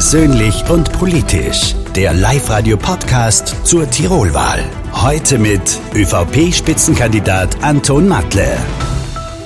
Persönlich 0.00 0.64
und 0.70 0.90
politisch. 0.94 1.74
Der 1.94 2.14
Live-Radio-Podcast 2.14 3.66
zur 3.66 3.90
Tirolwahl. 3.90 4.64
Heute 4.94 5.36
mit 5.36 5.78
ÖVP-Spitzenkandidat 5.94 7.62
Anton 7.62 8.08
Matle. 8.08 8.56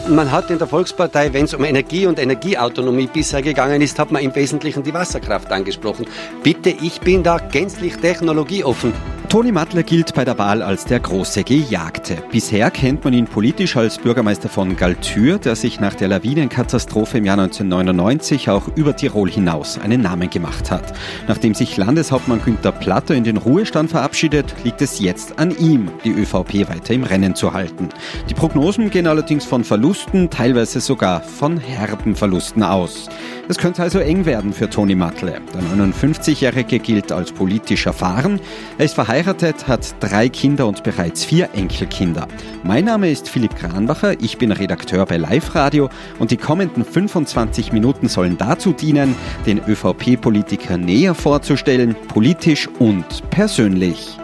Man 0.08 0.30
hat 0.30 0.52
in 0.52 0.58
der 0.58 0.68
Volkspartei, 0.68 1.32
wenn 1.32 1.46
es 1.46 1.54
um 1.54 1.64
Energie 1.64 2.06
und 2.06 2.20
Energieautonomie 2.20 3.08
bisher 3.12 3.42
gegangen 3.42 3.82
ist, 3.82 3.98
hat 3.98 4.12
man 4.12 4.22
im 4.22 4.32
Wesentlichen 4.32 4.84
die 4.84 4.94
Wasserkraft 4.94 5.50
angesprochen. 5.50 6.06
Bitte, 6.44 6.70
ich 6.70 7.00
bin 7.00 7.24
da 7.24 7.38
gänzlich 7.38 7.96
technologieoffen. 7.96 8.92
Toni 9.34 9.50
Mattler 9.50 9.82
gilt 9.82 10.14
bei 10.14 10.24
der 10.24 10.38
Wahl 10.38 10.62
als 10.62 10.84
der 10.84 11.00
große 11.00 11.42
Gejagte. 11.42 12.18
Bisher 12.30 12.70
kennt 12.70 13.02
man 13.02 13.12
ihn 13.12 13.24
politisch 13.24 13.76
als 13.76 13.98
Bürgermeister 13.98 14.48
von 14.48 14.76
Galtür, 14.76 15.38
der 15.38 15.56
sich 15.56 15.80
nach 15.80 15.94
der 15.94 16.06
Lawinenkatastrophe 16.06 17.18
im 17.18 17.24
Jahr 17.24 17.40
1999 17.40 18.48
auch 18.50 18.68
über 18.76 18.94
Tirol 18.94 19.28
hinaus 19.28 19.76
einen 19.76 20.02
Namen 20.02 20.30
gemacht 20.30 20.70
hat. 20.70 20.94
Nachdem 21.26 21.52
sich 21.52 21.76
Landeshauptmann 21.76 22.42
Günter 22.44 22.70
Platter 22.70 23.16
in 23.16 23.24
den 23.24 23.36
Ruhestand 23.36 23.90
verabschiedet, 23.90 24.54
liegt 24.62 24.80
es 24.82 25.00
jetzt 25.00 25.36
an 25.36 25.50
ihm, 25.58 25.90
die 26.04 26.12
ÖVP 26.12 26.68
weiter 26.68 26.94
im 26.94 27.02
Rennen 27.02 27.34
zu 27.34 27.52
halten. 27.52 27.88
Die 28.30 28.34
Prognosen 28.34 28.90
gehen 28.90 29.08
allerdings 29.08 29.44
von 29.44 29.64
Verlusten, 29.64 30.30
teilweise 30.30 30.78
sogar 30.78 31.22
von 31.22 31.56
herben 31.56 32.14
Verlusten 32.14 32.62
aus. 32.62 33.08
Es 33.46 33.58
könnte 33.58 33.82
also 33.82 33.98
eng 33.98 34.24
werden 34.24 34.54
für 34.54 34.70
Toni 34.70 34.94
Matle. 34.94 35.38
Der 35.52 35.92
59-Jährige 35.92 36.78
gilt 36.78 37.12
als 37.12 37.30
politisch 37.30 37.84
erfahren. 37.84 38.40
Er 38.78 38.86
ist 38.86 38.94
verheiratet, 38.94 39.68
hat 39.68 39.94
drei 40.00 40.30
Kinder 40.30 40.66
und 40.66 40.82
bereits 40.82 41.26
vier 41.26 41.50
Enkelkinder. 41.52 42.26
Mein 42.62 42.86
Name 42.86 43.10
ist 43.10 43.28
Philipp 43.28 43.54
Kranbacher, 43.54 44.18
ich 44.18 44.38
bin 44.38 44.50
Redakteur 44.50 45.04
bei 45.04 45.18
Live 45.18 45.54
Radio 45.54 45.90
und 46.18 46.30
die 46.30 46.38
kommenden 46.38 46.86
25 46.86 47.72
Minuten 47.72 48.08
sollen 48.08 48.38
dazu 48.38 48.72
dienen, 48.72 49.14
den 49.44 49.60
ÖVP-Politiker 49.66 50.78
näher 50.78 51.14
vorzustellen, 51.14 51.94
politisch 52.08 52.66
und 52.78 53.04
persönlich. 53.28 54.18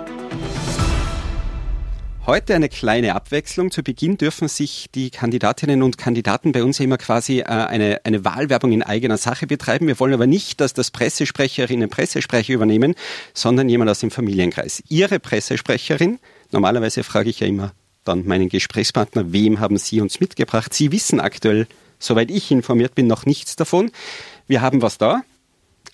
Heute 2.31 2.55
eine 2.55 2.69
kleine 2.69 3.17
Abwechslung. 3.17 3.73
Zu 3.73 3.83
Beginn 3.83 4.17
dürfen 4.17 4.47
sich 4.47 4.87
die 4.95 5.11
Kandidatinnen 5.11 5.83
und 5.83 5.99
Kandidaten 5.99 6.53
bei 6.53 6.63
uns 6.63 6.79
immer 6.79 6.97
quasi 6.97 7.41
äh, 7.41 7.47
eine, 7.47 8.03
eine 8.05 8.25
Wahlwerbung 8.25 8.71
in 8.71 8.85
eigener 8.85 9.17
Sache 9.17 9.49
betreiben. 9.49 9.89
Wir 9.89 9.99
wollen 9.99 10.15
aber 10.15 10.29
nicht, 10.29 10.61
dass 10.61 10.73
das 10.73 10.93
Pressesprecherinnen 10.93 11.91
Pressesprecher 11.91 12.53
übernehmen, 12.53 12.95
sondern 13.35 13.69
jemand 13.69 13.91
aus 13.91 13.99
dem 13.99 14.13
Familienkreis. 14.13 14.81
Ihre 14.89 15.19
Pressesprecherin, 15.19 16.21
normalerweise 16.53 17.03
frage 17.03 17.31
ich 17.31 17.41
ja 17.41 17.49
immer 17.49 17.73
dann 18.05 18.25
meinen 18.25 18.49
Gesprächspartner, 18.49 19.33
wem 19.33 19.59
haben 19.59 19.77
Sie 19.77 20.01
uns 20.01 20.21
mitgebracht? 20.21 20.73
Sie 20.73 20.93
wissen 20.93 21.19
aktuell, 21.19 21.67
soweit 21.99 22.31
ich 22.31 22.53
informiert 22.53 22.95
bin, 22.95 23.09
noch 23.09 23.27
nichts 23.27 23.57
davon. 23.57 23.91
Wir 24.47 24.61
haben 24.61 24.83
was 24.83 24.99
da 24.99 25.23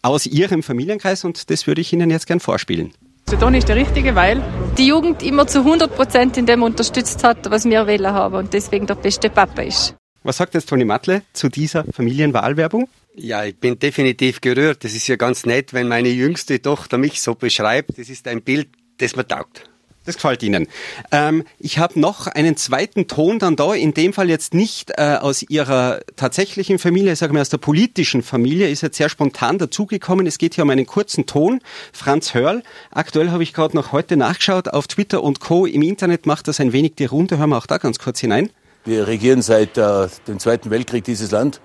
aus 0.02 0.26
Ihrem 0.26 0.62
Familienkreis 0.62 1.24
und 1.24 1.48
das 1.48 1.66
würde 1.66 1.80
ich 1.80 1.94
Ihnen 1.94 2.10
jetzt 2.10 2.26
gern 2.26 2.40
vorspielen. 2.40 2.92
Toni 3.34 3.58
ist 3.58 3.68
der 3.68 3.74
Richtige, 3.76 4.14
weil 4.14 4.40
die 4.78 4.86
Jugend 4.86 5.22
immer 5.22 5.48
zu 5.48 5.58
100 5.58 5.94
Prozent 5.94 6.36
in 6.36 6.46
dem 6.46 6.62
unterstützt 6.62 7.24
hat, 7.24 7.50
was 7.50 7.64
wir 7.64 7.86
wählen 7.86 8.12
haben 8.12 8.36
und 8.36 8.54
deswegen 8.54 8.86
der 8.86 8.94
beste 8.94 9.28
Papa 9.28 9.62
ist. 9.62 9.96
Was 10.22 10.36
sagt 10.36 10.54
jetzt 10.54 10.68
Toni 10.68 10.84
Matle 10.84 11.22
zu 11.32 11.48
dieser 11.48 11.84
Familienwahlwerbung? 11.84 12.88
Ja, 13.16 13.44
ich 13.44 13.56
bin 13.56 13.78
definitiv 13.78 14.40
gerührt. 14.40 14.84
Das 14.84 14.94
ist 14.94 15.08
ja 15.08 15.16
ganz 15.16 15.44
nett, 15.44 15.74
wenn 15.74 15.88
meine 15.88 16.08
jüngste 16.08 16.62
Tochter 16.62 16.98
mich 16.98 17.20
so 17.20 17.34
beschreibt. 17.34 17.98
Das 17.98 18.08
ist 18.08 18.28
ein 18.28 18.42
Bild, 18.42 18.68
das 18.98 19.16
mir 19.16 19.26
taugt. 19.26 19.64
Das 20.06 20.14
gefällt 20.14 20.42
Ihnen. 20.42 20.68
Ähm, 21.10 21.44
ich 21.58 21.78
habe 21.78 21.98
noch 21.98 22.28
einen 22.28 22.56
zweiten 22.56 23.08
Ton 23.08 23.38
dann 23.38 23.56
da, 23.56 23.74
in 23.74 23.92
dem 23.92 24.12
Fall 24.12 24.30
jetzt 24.30 24.54
nicht 24.54 24.92
äh, 24.96 25.16
aus 25.20 25.42
Ihrer 25.42 26.00
tatsächlichen 26.14 26.78
Familie, 26.78 27.16
sagen 27.16 27.34
wir 27.34 27.40
aus 27.40 27.48
der 27.48 27.58
politischen 27.58 28.22
Familie, 28.22 28.68
ist 28.68 28.82
jetzt 28.82 28.96
sehr 28.96 29.08
spontan 29.08 29.58
dazugekommen. 29.58 30.26
Es 30.26 30.38
geht 30.38 30.54
hier 30.54 30.64
um 30.64 30.70
einen 30.70 30.86
kurzen 30.86 31.26
Ton. 31.26 31.60
Franz 31.92 32.34
Hörl, 32.34 32.62
aktuell 32.92 33.30
habe 33.30 33.42
ich 33.42 33.52
gerade 33.52 33.76
noch 33.76 33.92
heute 33.92 34.16
nachgeschaut, 34.16 34.68
auf 34.68 34.86
Twitter 34.86 35.22
und 35.22 35.40
Co. 35.40 35.66
Im 35.66 35.82
Internet 35.82 36.24
macht 36.24 36.48
das 36.48 36.60
ein 36.60 36.72
wenig 36.72 36.94
die 36.94 37.06
Runde. 37.06 37.38
Hören 37.38 37.50
wir 37.50 37.58
auch 37.58 37.66
da 37.66 37.78
ganz 37.78 37.98
kurz 37.98 38.20
hinein. 38.20 38.50
Wir 38.84 39.08
regieren 39.08 39.42
seit 39.42 39.76
äh, 39.76 40.06
dem 40.28 40.38
Zweiten 40.38 40.70
Weltkrieg 40.70 41.02
dieses 41.02 41.32
Land. 41.32 41.60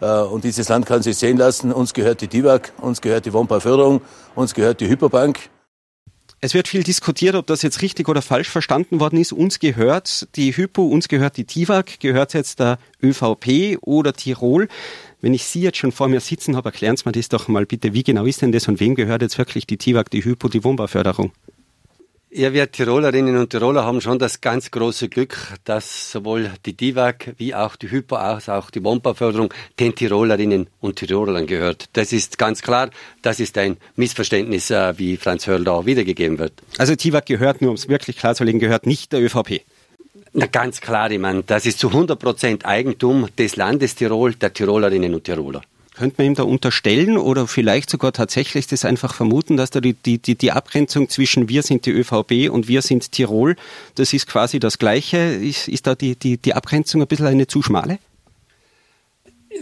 Äh, 0.00 0.20
und 0.20 0.44
dieses 0.44 0.68
Land 0.68 0.86
kann 0.86 1.02
sich 1.02 1.16
sehen 1.16 1.38
lassen. 1.38 1.72
Uns 1.72 1.94
gehört 1.94 2.20
die 2.20 2.28
DIVAG, 2.28 2.72
uns 2.78 3.00
gehört 3.00 3.26
die 3.26 3.32
Womper-Förderung, 3.32 4.02
uns 4.34 4.54
gehört 4.54 4.80
die 4.80 4.88
Hyperbank. 4.88 5.38
Es 6.40 6.54
wird 6.54 6.68
viel 6.68 6.84
diskutiert, 6.84 7.34
ob 7.34 7.48
das 7.48 7.62
jetzt 7.62 7.82
richtig 7.82 8.08
oder 8.08 8.22
falsch 8.22 8.48
verstanden 8.48 9.00
worden 9.00 9.18
ist. 9.18 9.32
Uns 9.32 9.58
gehört 9.58 10.28
die 10.36 10.56
Hypo, 10.56 10.86
uns 10.86 11.08
gehört 11.08 11.36
die 11.36 11.44
TIVAG, 11.44 11.98
gehört 11.98 12.32
jetzt 12.32 12.60
der 12.60 12.78
ÖVP 13.02 13.78
oder 13.80 14.12
Tirol. 14.12 14.68
Wenn 15.20 15.34
ich 15.34 15.44
Sie 15.44 15.62
jetzt 15.62 15.78
schon 15.78 15.90
vor 15.90 16.06
mir 16.06 16.20
sitzen 16.20 16.54
habe, 16.54 16.68
erklären 16.68 16.96
Sie 16.96 17.02
mir 17.06 17.12
das 17.12 17.28
doch 17.28 17.48
mal 17.48 17.66
bitte. 17.66 17.92
Wie 17.92 18.04
genau 18.04 18.24
ist 18.24 18.40
denn 18.40 18.52
das 18.52 18.68
und 18.68 18.78
wem 18.78 18.94
gehört 18.94 19.22
jetzt 19.22 19.36
wirklich 19.36 19.66
die 19.66 19.78
TIVAG, 19.78 20.10
die 20.10 20.24
Hypo, 20.24 20.48
die 20.48 20.62
Wohnbauförderung? 20.62 21.32
Ja, 22.30 22.52
wir 22.52 22.70
Tirolerinnen 22.70 23.38
und 23.38 23.48
Tiroler 23.48 23.86
haben 23.86 24.02
schon 24.02 24.18
das 24.18 24.42
ganz 24.42 24.70
große 24.70 25.08
Glück, 25.08 25.38
dass 25.64 26.12
sowohl 26.12 26.50
die 26.66 26.76
DIVAG 26.76 27.32
wie 27.38 27.54
auch 27.54 27.74
die 27.74 27.90
Hypo, 27.90 28.16
als 28.16 28.50
auch 28.50 28.68
die 28.68 28.84
Wompa-Förderung 28.84 29.54
den 29.80 29.94
Tirolerinnen 29.94 30.68
und 30.80 30.96
Tirolern 30.96 31.46
gehört. 31.46 31.88
Das 31.94 32.12
ist 32.12 32.36
ganz 32.36 32.60
klar, 32.60 32.90
das 33.22 33.40
ist 33.40 33.56
ein 33.56 33.78
Missverständnis, 33.96 34.70
äh, 34.70 34.98
wie 34.98 35.16
Franz 35.16 35.46
Hörl 35.46 35.64
da 35.64 35.86
wiedergegeben 35.86 36.38
wird. 36.38 36.52
Also 36.76 36.94
TIVAG 36.94 37.24
gehört, 37.24 37.62
nur 37.62 37.70
um 37.70 37.76
es 37.76 37.88
wirklich 37.88 38.18
klar 38.18 38.34
zu 38.34 38.44
legen, 38.44 38.58
gehört 38.58 38.84
nicht 38.84 39.10
der 39.12 39.22
ÖVP. 39.22 39.62
Na 40.34 40.44
ganz 40.44 40.82
klar, 40.82 41.10
ich 41.10 41.18
meine, 41.18 41.44
das 41.44 41.64
ist 41.64 41.78
zu 41.78 41.88
100 41.88 42.18
Prozent 42.18 42.66
Eigentum 42.66 43.28
des 43.38 43.56
Landes 43.56 43.94
Tirol, 43.94 44.34
der 44.34 44.52
Tirolerinnen 44.52 45.14
und 45.14 45.24
Tiroler. 45.24 45.62
Könnte 45.98 46.14
man 46.18 46.28
ihm 46.28 46.34
da 46.36 46.44
unterstellen 46.44 47.18
oder 47.18 47.48
vielleicht 47.48 47.90
sogar 47.90 48.12
tatsächlich 48.12 48.68
das 48.68 48.84
einfach 48.84 49.14
vermuten, 49.14 49.56
dass 49.56 49.70
da 49.70 49.80
die, 49.80 49.94
die, 49.94 50.18
die 50.18 50.52
Abgrenzung 50.52 51.08
zwischen 51.08 51.48
wir 51.48 51.64
sind 51.64 51.86
die 51.86 51.90
ÖVP 51.90 52.48
und 52.52 52.68
wir 52.68 52.82
sind 52.82 53.10
Tirol, 53.10 53.56
das 53.96 54.12
ist 54.12 54.28
quasi 54.28 54.60
das 54.60 54.78
Gleiche. 54.78 55.16
Ist, 55.16 55.66
ist 55.66 55.88
da 55.88 55.96
die, 55.96 56.14
die, 56.14 56.36
die 56.36 56.54
Abgrenzung 56.54 57.02
ein 57.02 57.08
bisschen 57.08 57.26
eine 57.26 57.48
zu 57.48 57.62
schmale? 57.62 57.98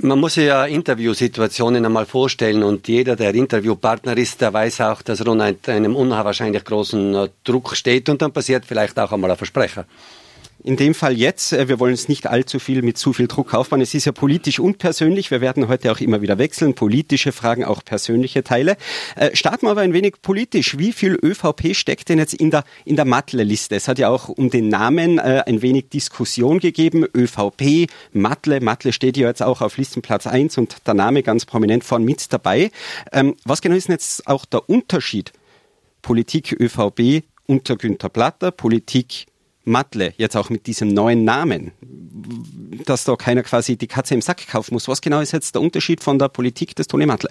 Man 0.03 0.21
muss 0.21 0.35
sich 0.35 0.45
ja 0.45 0.67
Interviewsituationen 0.67 1.87
einmal 1.87 2.05
vorstellen 2.05 2.63
und 2.63 2.87
jeder, 2.87 3.17
der 3.17 3.35
Interviewpartner 3.35 4.15
ist, 4.19 4.43
der 4.43 4.53
weiß 4.53 4.83
auch, 4.83 5.01
dass 5.01 5.21
er 5.21 5.29
unter 5.29 5.73
einem 5.73 5.97
unwahrscheinlich 5.97 6.65
großen 6.65 7.15
äh, 7.15 7.29
Druck 7.45 7.75
steht 7.75 8.11
und 8.11 8.21
dann 8.21 8.33
passiert 8.33 8.67
vielleicht 8.67 8.99
auch 8.99 9.11
einmal 9.11 9.31
ein 9.31 9.39
Versprecher. 9.39 9.87
In 10.65 10.77
dem 10.77 10.95
Fall 10.95 11.17
jetzt, 11.17 11.53
äh, 11.53 11.69
wir 11.69 11.79
wollen 11.79 11.95
es 11.95 12.09
nicht 12.09 12.27
allzu 12.27 12.59
viel 12.59 12.83
mit 12.83 12.97
zu 12.99 13.13
viel 13.13 13.29
Druck 13.29 13.55
aufbauen. 13.55 13.81
Es 13.81 13.95
ist 13.95 14.07
ja 14.07 14.13
politisch 14.13 14.59
und 14.59 14.79
persönlich. 14.79 15.31
Wir 15.31 15.41
werden 15.41 15.69
heute 15.69 15.93
auch 15.93 16.01
immer 16.01 16.23
wieder 16.23 16.39
wechseln. 16.39 16.75
Politische 16.75 17.33
Fragen, 17.33 17.65
auch 17.65 17.85
persönliche 17.85 18.43
Teile. 18.43 18.77
Äh, 19.17 19.37
starten 19.37 19.67
wir 19.67 19.71
aber 19.71 19.83
ein 19.83 19.93
wenig 19.93 20.15
politisch. 20.23 20.79
Wie 20.79 20.93
viel 20.93 21.19
ÖVP 21.23 21.75
steckt 21.75 22.09
denn 22.09 22.19
jetzt 22.19 22.35
in 22.35 22.51
der, 22.51 22.65
in 22.85 22.97
der 22.97 23.05
Matle-Liste? 23.05 23.77
Es 23.77 23.87
hat 23.87 23.99
ja 23.99 24.09
auch 24.09 24.29
um 24.29 24.51
den 24.51 24.69
Namen 24.69 25.19
äh, 25.19 25.43
ein 25.47 25.63
wenig 25.63 25.91
Diskussion 25.91 26.59
gegeben. 26.59 27.05
ÖVP, 27.05 27.89
Matle. 28.13 28.61
Matle 28.61 28.93
steht 28.93 29.17
ja 29.17 29.29
jetzt 29.29 29.43
auch 29.43 29.61
auf 29.61 29.77
Listenplatz 29.77 30.27
1 30.27 30.57
und 30.59 30.77
der 30.87 30.95
Name 30.95 31.23
ganz 31.23 31.45
prominent 31.45 31.85
vorn 31.85 32.05
mit 32.05 32.33
dabei. 32.33 32.71
Ähm, 33.13 33.37
was 33.45 33.61
genau 33.61 33.77
ist 33.77 33.89
denn 33.89 33.95
jetzt 33.95 34.27
auch 34.27 34.47
der 34.47 34.69
Unterschied? 34.69 35.33
Politik 36.01 36.57
ÖVP 36.59 37.25
unter 37.47 37.77
Günther 37.77 38.09
Platter, 38.09 38.51
Politik 38.51 39.27
Matle, 39.67 40.15
jetzt 40.17 40.37
auch 40.37 40.49
mit 40.49 40.67
diesem 40.67 40.89
neuen 40.89 41.25
Namen, 41.25 41.73
dass 42.85 43.05
da 43.05 43.17
keiner 43.17 43.43
quasi 43.43 43.77
die 43.77 43.89
Katze 43.89 44.15
im 44.15 44.23
Sack 44.23 44.47
kaufen 44.47 44.75
muss. 44.75 44.89
Was 44.89 45.01
genau 45.01 45.21
ist 45.21 45.33
jetzt 45.33 45.55
der 45.55 45.63
Unterschied 45.63 46.03
von 46.03 46.19
der 46.19 46.29
Politik 46.29 46.75
des 46.77 46.87
Toni 46.87 47.05
Matle? 47.05 47.31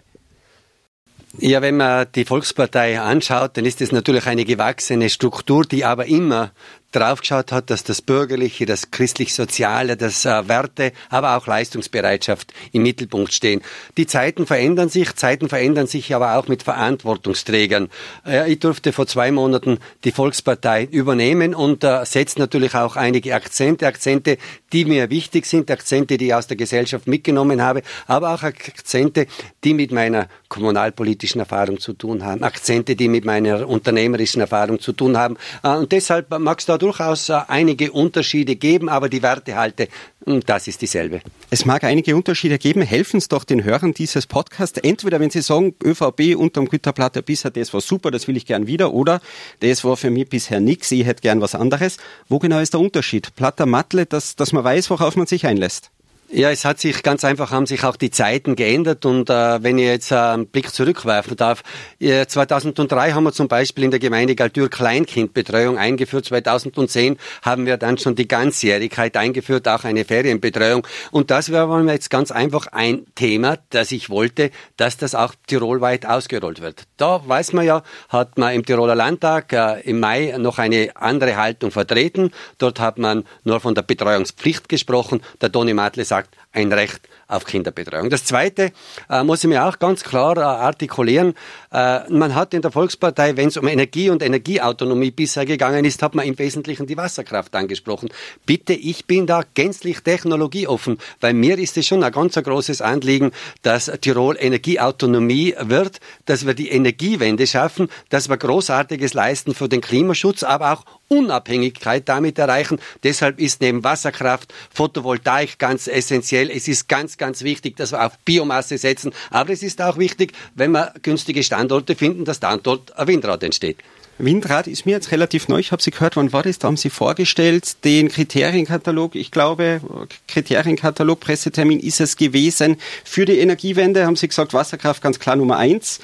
Ja, 1.39 1.61
wenn 1.61 1.77
man 1.77 2.07
die 2.13 2.25
Volkspartei 2.25 2.99
anschaut, 2.99 3.57
dann 3.57 3.65
ist 3.65 3.81
es 3.81 3.91
natürlich 3.91 4.27
eine 4.27 4.45
gewachsene 4.45 5.09
Struktur, 5.09 5.65
die 5.65 5.83
aber 5.83 6.05
immer 6.05 6.51
draufgeschaut 6.95 7.51
hat, 7.51 7.69
dass 7.69 7.83
das 7.83 8.01
Bürgerliche, 8.01 8.65
das 8.65 8.91
Christlich-Soziale, 8.91 9.97
das 9.97 10.25
äh, 10.25 10.47
Werte, 10.47 10.91
aber 11.09 11.37
auch 11.37 11.47
Leistungsbereitschaft 11.47 12.53
im 12.71 12.83
Mittelpunkt 12.83 13.33
stehen. 13.33 13.61
Die 13.97 14.07
Zeiten 14.07 14.45
verändern 14.45 14.89
sich, 14.89 15.15
Zeiten 15.15 15.49
verändern 15.49 15.87
sich 15.87 16.13
aber 16.15 16.37
auch 16.37 16.47
mit 16.47 16.63
Verantwortungsträgern. 16.63 17.89
Äh, 18.25 18.51
ich 18.51 18.59
durfte 18.59 18.93
vor 18.93 19.07
zwei 19.07 19.31
Monaten 19.31 19.79
die 20.03 20.11
Volkspartei 20.11 20.85
übernehmen 20.85 21.53
und 21.53 21.83
äh, 21.83 22.05
setzt 22.05 22.39
natürlich 22.39 22.75
auch 22.75 22.95
einige 22.95 23.35
Akzente, 23.35 23.87
Akzente, 23.87 24.37
die 24.71 24.85
mir 24.85 25.09
wichtig 25.09 25.45
sind, 25.45 25.69
Akzente, 25.69 26.17
die 26.17 26.27
ich 26.27 26.33
aus 26.33 26.47
der 26.47 26.57
Gesellschaft 26.57 27.07
mitgenommen 27.07 27.61
habe, 27.61 27.81
aber 28.07 28.33
auch 28.33 28.43
Akzente, 28.43 29.27
die 29.63 29.73
mit 29.73 29.91
meiner 29.91 30.27
kommunalpolitischen 30.55 31.39
Erfahrung 31.41 31.79
zu 31.79 31.91
tun 31.93 32.23
haben, 32.23 32.41
Akzente, 32.41 32.95
die 32.95 33.09
mit 33.09 33.25
meiner 33.25 33.67
unternehmerischen 33.67 34.39
Erfahrung 34.39 34.79
zu 34.79 34.93
tun 34.93 35.17
haben. 35.17 35.35
Äh, 35.63 35.75
und 35.75 35.91
deshalb 35.91 36.29
mag 36.39 36.59
es 36.59 36.65
da 36.65 36.77
durchaus 36.77 37.27
äh, 37.27 37.39
einige 37.49 37.91
Unterschiede 37.91 38.55
geben, 38.55 38.87
aber 38.87 39.09
die 39.09 39.21
Wertehalte, 39.21 39.89
hm, 40.25 40.41
das 40.45 40.67
ist 40.67 40.81
dieselbe. 40.81 41.19
Es 41.49 41.65
mag 41.65 41.83
einige 41.83 42.15
Unterschiede 42.15 42.57
geben. 42.57 42.81
Helfen 42.81 43.17
es 43.17 43.27
doch 43.27 43.43
den 43.43 43.65
Hörern 43.65 43.93
dieses 43.93 44.27
Podcasts. 44.27 44.79
Entweder, 44.79 45.19
wenn 45.19 45.29
sie 45.29 45.41
sagen, 45.41 45.75
ÖVP 45.83 46.37
unterm 46.37 46.69
Güterplatte 46.69 47.21
bisher, 47.21 47.51
das 47.51 47.73
war 47.73 47.81
super, 47.81 48.09
das 48.09 48.29
will 48.29 48.37
ich 48.37 48.45
gern 48.45 48.65
wieder, 48.65 48.93
oder 48.93 49.19
das 49.59 49.83
war 49.83 49.97
für 49.97 50.09
mich 50.09 50.29
bisher 50.29 50.61
nichts, 50.61 50.89
ich 50.91 51.05
hätte 51.05 51.21
gern 51.21 51.41
was 51.41 51.53
anderes. 51.53 51.97
Wo 52.29 52.39
genau 52.39 52.59
ist 52.59 52.73
der 52.73 52.79
Unterschied? 52.79 53.35
Platter, 53.35 53.65
Matle, 53.65 54.05
dass, 54.05 54.37
dass 54.37 54.53
man 54.53 54.63
weiß, 54.63 54.89
worauf 54.89 55.17
man 55.17 55.27
sich 55.27 55.45
einlässt. 55.45 55.91
Ja, 56.31 56.49
es 56.49 56.65
hat 56.65 56.79
sich 56.79 57.03
ganz 57.03 57.23
einfach, 57.23 57.51
haben 57.51 57.67
sich 57.67 57.83
auch 57.83 57.95
die 57.95 58.09
Zeiten 58.09 58.55
geändert 58.55 59.05
und 59.05 59.29
äh, 59.29 59.61
wenn 59.61 59.77
ich 59.77 59.85
jetzt 59.85 60.11
äh, 60.11 60.15
einen 60.15 60.47
Blick 60.47 60.73
zurückwerfen 60.73 61.37
darf, 61.37 61.61
äh, 61.99 62.25
2003 62.25 63.11
haben 63.11 63.25
wir 63.25 63.31
zum 63.31 63.47
Beispiel 63.47 63.83
in 63.83 63.91
der 63.91 63.99
Gemeinde 63.99 64.33
Galtür 64.33 64.67
Kleinkindbetreuung 64.67 65.77
eingeführt, 65.77 66.25
2010 66.25 67.17
haben 67.43 67.67
wir 67.67 67.77
dann 67.77 67.99
schon 67.99 68.15
die 68.15 68.27
Ganzjährigkeit 68.27 69.15
eingeführt, 69.17 69.67
auch 69.67 69.83
eine 69.83 70.03
Ferienbetreuung. 70.03 70.87
Und 71.11 71.29
das 71.29 71.51
wäre 71.51 71.83
jetzt 71.91 72.09
ganz 72.09 72.31
einfach 72.31 72.67
ein 72.71 73.05
Thema, 73.13 73.59
das 73.69 73.91
ich 73.91 74.09
wollte, 74.09 74.49
dass 74.77 74.97
das 74.97 75.13
auch 75.13 75.35
tirolweit 75.45 76.07
ausgerollt 76.07 76.59
wird. 76.59 76.85
Da 76.97 77.21
weiß 77.25 77.53
man 77.53 77.65
ja, 77.65 77.83
hat 78.09 78.39
man 78.39 78.55
im 78.55 78.65
Tiroler 78.65 78.95
Landtag 78.95 79.53
äh, 79.53 79.81
im 79.81 79.99
Mai 79.99 80.35
noch 80.39 80.57
eine 80.57 80.89
andere 80.95 81.35
Haltung 81.35 81.69
vertreten, 81.69 82.31
dort 82.57 82.79
hat 82.79 82.97
man 82.97 83.25
nur 83.43 83.59
von 83.59 83.75
der 83.75 83.83
Betreuungspflicht 83.83 84.67
gesprochen, 84.67 85.21
der 85.39 85.51
Toni 85.51 85.75
Matle 85.75 86.03
sagt, 86.15 86.25
sagt, 86.25 86.37
ein 86.53 86.71
Recht 86.71 87.01
auf 87.27 87.45
Kinderbetreuung. 87.45 88.09
Das 88.09 88.23
Zweite 88.23 88.71
äh, 89.09 89.23
muss 89.23 89.43
ich 89.43 89.49
mir 89.49 89.65
auch 89.65 89.79
ganz 89.79 90.03
klar 90.03 90.37
äh, 90.37 90.41
artikulieren. 90.41 91.33
Äh, 91.75 92.09
man 92.09 92.33
hat 92.35 92.53
in 92.53 92.61
der 92.61 92.71
Volkspartei, 92.71 93.35
wenn 93.35 93.49
es 93.49 93.57
um 93.57 93.67
Energie 93.67 94.09
und 94.09 94.23
Energieautonomie 94.23 95.11
bisher 95.11 95.45
gegangen 95.45 95.83
ist, 95.83 96.01
hat 96.01 96.15
man 96.15 96.25
im 96.25 96.39
Wesentlichen 96.39 96.87
die 96.87 96.95
Wasserkraft 96.95 97.53
angesprochen. 97.53 98.07
Bitte, 98.45 98.71
ich 98.71 99.05
bin 99.07 99.27
da 99.27 99.41
gänzlich 99.55 99.99
technologieoffen, 99.99 100.99
weil 101.19 101.33
mir 101.33 101.59
ist 101.59 101.75
es 101.75 101.85
schon 101.85 102.01
ein 102.01 102.13
ganz 102.13 102.35
großes 102.35 102.81
Anliegen, 102.81 103.31
dass 103.61 103.91
Tirol 103.99 104.37
Energieautonomie 104.39 105.53
wird, 105.59 105.99
dass 106.25 106.47
wir 106.47 106.53
die 106.53 106.69
Energiewende 106.69 107.45
schaffen, 107.45 107.89
dass 108.07 108.29
wir 108.29 108.37
Großartiges 108.37 109.13
leisten 109.13 109.53
für 109.53 109.67
den 109.67 109.81
Klimaschutz, 109.81 110.43
aber 110.43 110.71
auch 110.71 110.85
Unabhängigkeit 111.07 112.07
damit 112.07 112.39
erreichen. 112.39 112.79
Deshalb 113.03 113.39
ist 113.39 113.61
neben 113.61 113.83
Wasserkraft 113.83 114.53
Photovoltaik 114.73 115.59
ganz 115.59 115.87
essentiell. 115.87 116.49
Es 116.49 116.67
ist 116.67 116.87
ganz, 116.87 117.17
ganz 117.17 117.43
wichtig, 117.43 117.75
dass 117.75 117.91
wir 117.91 118.03
auf 118.03 118.17
Biomasse 118.19 118.77
setzen. 118.77 119.11
Aber 119.29 119.51
es 119.51 119.61
ist 119.61 119.81
auch 119.81 119.97
wichtig, 119.97 120.31
wenn 120.55 120.71
wir 120.71 120.93
günstige 121.03 121.43
Standorte 121.43 121.64
finden, 121.97 122.25
dass 122.25 122.39
dann 122.39 122.59
dort 122.63 122.97
ein 122.97 123.07
Windrad 123.07 123.43
entsteht. 123.43 123.77
Windrad 124.17 124.67
ist 124.67 124.85
mir 124.85 124.93
jetzt 124.93 125.11
relativ 125.11 125.49
neu. 125.49 125.59
Ich 125.59 125.73
habe 125.73 125.83
Sie 125.83 125.91
gehört, 125.91 126.15
wann 126.15 126.31
war 126.31 126.43
das? 126.43 126.57
Da 126.57 126.67
haben 126.67 126.77
Sie 126.77 126.89
vorgestellt, 126.89 127.83
den 127.83 128.07
Kriterienkatalog. 128.07 129.15
Ich 129.15 129.29
glaube, 129.29 129.81
Kriterienkatalog, 130.27 131.19
Pressetermin 131.19 131.79
ist 131.81 131.99
es 131.99 132.15
gewesen. 132.15 132.77
Für 133.03 133.25
die 133.25 133.39
Energiewende 133.39 134.05
haben 134.05 134.15
Sie 134.15 134.27
gesagt, 134.27 134.53
Wasserkraft 134.53 135.01
ganz 135.01 135.19
klar 135.19 135.35
Nummer 135.35 135.57
eins. 135.57 135.99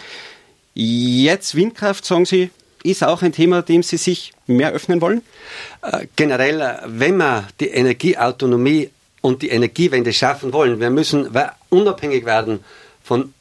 Jetzt 0.74 1.56
Windkraft, 1.56 2.04
sagen 2.06 2.26
Sie, 2.26 2.50
ist 2.84 3.04
auch 3.04 3.22
ein 3.22 3.32
Thema, 3.32 3.62
dem 3.62 3.84
Sie 3.84 3.98
sich 3.98 4.34
mehr 4.46 4.74
öffnen 4.74 5.00
wollen? 5.00 5.22
Äh, 5.82 6.08
generell, 6.16 6.60
äh, 6.60 6.78
wenn 6.88 7.18
wir 7.18 7.48
die 7.60 7.68
Energieautonomie 7.68 8.90
und 9.22 9.42
die 9.42 9.50
Energiewende 9.50 10.12
schaffen 10.12 10.52
wollen, 10.52 10.80
wir 10.80 10.90
müssen 10.90 11.30
unabhängig 11.70 12.26
werden 12.26 12.60
von 13.04 13.34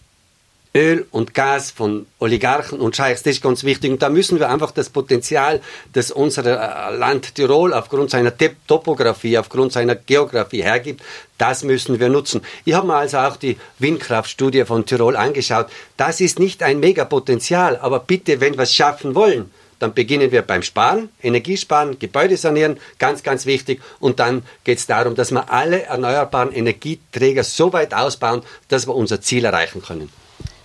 Öl 0.75 1.07
und 1.11 1.35
Gas 1.35 1.73
von 1.73 2.07
Oligarchen 2.21 2.79
und 2.79 2.95
Scheichs, 2.95 3.25
das 3.25 3.35
ist 3.35 3.43
ganz 3.43 3.65
wichtig. 3.65 3.91
Und 3.91 4.03
da 4.03 4.09
müssen 4.09 4.39
wir 4.39 4.49
einfach 4.49 4.71
das 4.71 4.89
Potenzial, 4.89 5.61
das 5.93 6.13
unser 6.13 6.47
äh, 6.47 6.97
Land 6.97 7.35
Tirol 7.35 7.75
aufgrund 7.75 8.11
seiner 8.11 8.33
Topografie, 8.67 9.37
aufgrund 9.37 9.73
seiner 9.73 9.97
Geografie 9.97 10.63
hergibt, 10.63 11.03
das 11.39 11.65
müssen 11.65 11.99
wir 11.99 12.09
nutzen. 12.09 12.43
Ich 12.65 12.75
habe 12.75 12.87
mir 12.87 12.95
also 12.95 13.19
auch 13.19 13.37
die 13.37 13.57
Windkraftstudie 13.81 14.65
von 14.65 14.87
Tirol 14.87 15.17
angeschaut. 15.17 15.67
Das 15.97 16.21
ist 16.21 16.39
nicht 16.39 16.63
ein 16.63 16.79
Megapotenzial, 16.79 17.77
aber 17.79 17.99
bitte, 17.99 18.41
wenn 18.41 18.55
wir 18.55 18.63
es 18.63 18.75
schaffen 18.75 19.15
wollen, 19.15 19.51
dann 19.81 19.95
beginnen 19.95 20.31
wir 20.31 20.43
beim 20.43 20.63
Sparen, 20.63 21.09
Energiesparen, 21.23 21.99
Gebäude 21.99 22.37
sanieren, 22.37 22.79
ganz, 22.99 23.23
ganz 23.23 23.47
wichtig. 23.47 23.81
Und 23.99 24.21
dann 24.21 24.43
geht 24.63 24.79
es 24.79 24.87
darum, 24.87 25.15
dass 25.17 25.33
wir 25.33 25.51
alle 25.51 25.83
erneuerbaren 25.85 26.53
Energieträger 26.53 27.43
so 27.43 27.73
weit 27.73 27.95
ausbauen, 27.95 28.43
dass 28.69 28.87
wir 28.87 28.95
unser 28.95 29.21
Ziel 29.21 29.47
erreichen 29.47 29.83
können. 29.83 30.11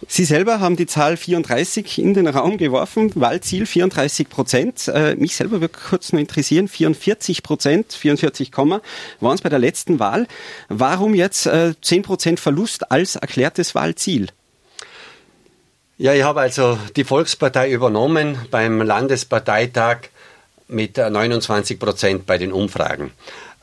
Sie 0.07 0.25
selber 0.25 0.59
haben 0.59 0.75
die 0.75 0.85
Zahl 0.85 1.17
34 1.17 1.99
in 1.99 2.13
den 2.13 2.27
Raum 2.27 2.57
geworfen, 2.57 3.11
Wahlziel 3.15 3.65
34 3.65 4.29
Prozent. 4.29 4.87
Äh, 4.87 5.15
mich 5.15 5.35
selber 5.35 5.61
würde 5.61 5.73
kurz 5.89 6.11
nur 6.11 6.19
interessieren, 6.19 6.67
44 6.67 7.43
Prozent, 7.43 7.93
44, 7.93 8.51
waren 8.55 8.81
es 9.35 9.41
bei 9.41 9.49
der 9.49 9.59
letzten 9.59 9.99
Wahl. 9.99 10.27
Warum 10.69 11.15
jetzt 11.15 11.47
äh, 11.47 11.73
10 11.81 12.03
Prozent 12.03 12.39
Verlust 12.39 12.91
als 12.91 13.15
erklärtes 13.15 13.73
Wahlziel? 13.73 14.27
Ja, 15.97 16.13
ich 16.13 16.23
habe 16.23 16.41
also 16.41 16.77
die 16.95 17.05
Volkspartei 17.05 17.71
übernommen 17.71 18.37
beim 18.51 18.81
Landesparteitag 18.81 20.09
mit 20.67 20.97
29 20.97 21.79
Prozent 21.79 22.25
bei 22.25 22.37
den 22.37 22.51
Umfragen. 22.51 23.11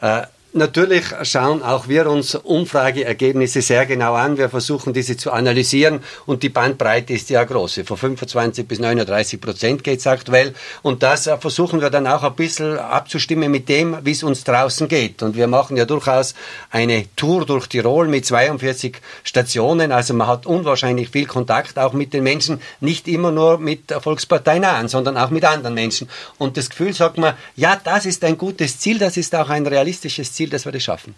Äh, 0.00 0.22
Natürlich 0.54 1.04
schauen 1.22 1.62
auch 1.62 1.88
wir 1.88 2.06
uns 2.10 2.34
Umfrageergebnisse 2.34 3.62
sehr 3.62 3.86
genau 3.86 4.12
an. 4.12 4.36
Wir 4.36 4.50
versuchen 4.50 4.92
diese 4.92 5.16
zu 5.16 5.30
analysieren 5.30 6.00
und 6.26 6.42
die 6.42 6.50
Bandbreite 6.50 7.14
ist 7.14 7.30
ja 7.30 7.42
groß. 7.42 7.80
Von 7.86 7.96
25 7.96 8.68
bis 8.68 8.78
39 8.78 9.40
Prozent 9.40 9.82
geht 9.82 10.00
es 10.00 10.06
aktuell 10.06 10.52
und 10.82 11.02
das 11.02 11.26
äh, 11.26 11.38
versuchen 11.38 11.80
wir 11.80 11.88
dann 11.88 12.06
auch 12.06 12.22
ein 12.22 12.34
bisschen 12.34 12.76
abzustimmen 12.78 13.50
mit 13.50 13.70
dem, 13.70 13.96
wie 14.04 14.10
es 14.10 14.22
uns 14.22 14.44
draußen 14.44 14.88
geht. 14.88 15.22
Und 15.22 15.36
wir 15.36 15.46
machen 15.46 15.78
ja 15.78 15.86
durchaus 15.86 16.34
eine 16.70 17.06
Tour 17.16 17.46
durch 17.46 17.68
Tirol 17.68 18.08
mit 18.08 18.26
42 18.26 18.98
Stationen. 19.24 19.90
Also 19.90 20.12
man 20.12 20.26
hat 20.26 20.44
unwahrscheinlich 20.44 21.08
viel 21.08 21.24
Kontakt 21.24 21.78
auch 21.78 21.94
mit 21.94 22.12
den 22.12 22.24
Menschen, 22.24 22.60
nicht 22.80 23.08
immer 23.08 23.32
nur 23.32 23.56
mit 23.56 23.88
der 23.88 24.02
Volkspartei 24.02 24.58
nahen, 24.58 24.88
sondern 24.88 25.16
auch 25.16 25.30
mit 25.30 25.46
anderen 25.46 25.72
Menschen. 25.72 26.10
Und 26.36 26.58
das 26.58 26.68
Gefühl 26.68 26.92
sagt 26.92 27.16
man, 27.16 27.32
ja, 27.56 27.80
das 27.82 28.04
ist 28.04 28.22
ein 28.22 28.36
gutes 28.36 28.78
Ziel, 28.78 28.98
das 28.98 29.16
ist 29.16 29.34
auch 29.34 29.48
ein 29.48 29.66
realistisches 29.66 30.34
Ziel 30.34 30.41
Ziel, 30.42 30.50
dass 30.50 30.64
wir 30.64 30.72
das 30.72 30.82
schaffen 30.82 31.14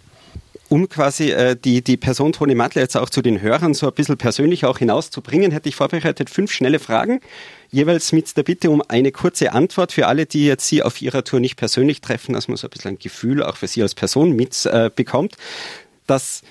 um 0.67 0.89
quasi 0.89 1.31
äh, 1.31 1.55
die, 1.55 1.83
die 1.83 1.95
Person 1.95 2.33
Toni 2.33 2.55
Mattler 2.55 2.81
jetzt 2.81 2.97
auch 2.97 3.09
zu 3.09 3.21
den 3.21 3.39
Hörern 3.39 3.73
so 3.73 3.87
ein 3.87 3.93
bisschen 3.93 4.17
persönlich 4.17 4.65
auch 4.65 4.79
hinauszubringen, 4.79 5.51
hätte 5.51 5.69
ich 5.69 5.75
vorbereitet 5.75 6.29
fünf 6.29 6.51
schnelle 6.51 6.79
Fragen, 6.79 7.21
jeweils 7.69 8.11
mit 8.11 8.35
der 8.35 8.43
Bitte 8.43 8.71
um 8.71 8.81
eine 8.87 9.11
kurze 9.11 9.53
Antwort 9.53 9.91
für 9.91 10.07
alle, 10.07 10.25
die 10.25 10.45
jetzt 10.45 10.67
Sie 10.67 10.81
auf 10.81 11.01
Ihrer 11.01 11.23
Tour 11.23 11.39
nicht 11.39 11.55
persönlich 11.55 12.01
treffen, 12.01 12.33
dass 12.33 12.47
man 12.47 12.57
so 12.57 12.67
ein 12.67 12.71
bisschen 12.71 12.91
ein 12.91 12.99
Gefühl 12.99 13.43
auch 13.43 13.57
für 13.57 13.67
Sie 13.67 13.83
als 13.83 13.93
Person 13.93 14.31
mitbekommt. 14.31 15.33
Äh, 15.33 15.37
das, 16.07 16.41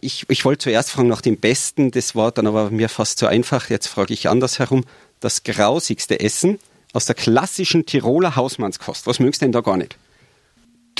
ich, 0.00 0.24
ich 0.28 0.44
wollte 0.44 0.64
zuerst 0.64 0.90
fragen 0.90 1.08
nach 1.08 1.20
dem 1.20 1.36
Besten, 1.36 1.90
das 1.90 2.14
war 2.14 2.32
dann 2.32 2.46
aber 2.46 2.70
mir 2.70 2.88
fast 2.88 3.18
zu 3.18 3.26
einfach. 3.26 3.70
Jetzt 3.70 3.86
frage 3.86 4.12
ich 4.14 4.28
andersherum. 4.28 4.84
Das 5.20 5.42
grausigste 5.42 6.18
Essen 6.20 6.58
aus 6.92 7.06
der 7.06 7.14
klassischen 7.14 7.86
Tiroler 7.86 8.36
Hausmannskost. 8.36 9.06
Was 9.06 9.20
mögst 9.20 9.42
du 9.42 9.46
denn 9.46 9.52
da 9.52 9.60
gar 9.60 9.76
nicht? 9.76 9.96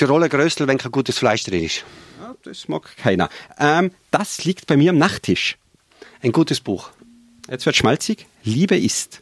Tiroler 0.01 0.29
Gröstel, 0.29 0.65
wenn 0.65 0.79
kein 0.79 0.91
gutes 0.91 1.19
Fleisch 1.19 1.43
drin 1.43 1.63
ist. 1.63 1.85
Ja, 2.19 2.35
das 2.41 2.67
mag 2.67 2.97
keiner. 2.97 3.29
Ähm, 3.59 3.91
das 4.09 4.43
liegt 4.45 4.65
bei 4.65 4.75
mir 4.75 4.89
am 4.89 4.97
Nachttisch. 4.97 5.59
Ein 6.23 6.31
gutes 6.31 6.59
Buch. 6.59 6.89
Jetzt 7.47 7.67
wird 7.67 7.75
schmalzig. 7.75 8.25
Liebe 8.43 8.75
ist. 8.75 9.21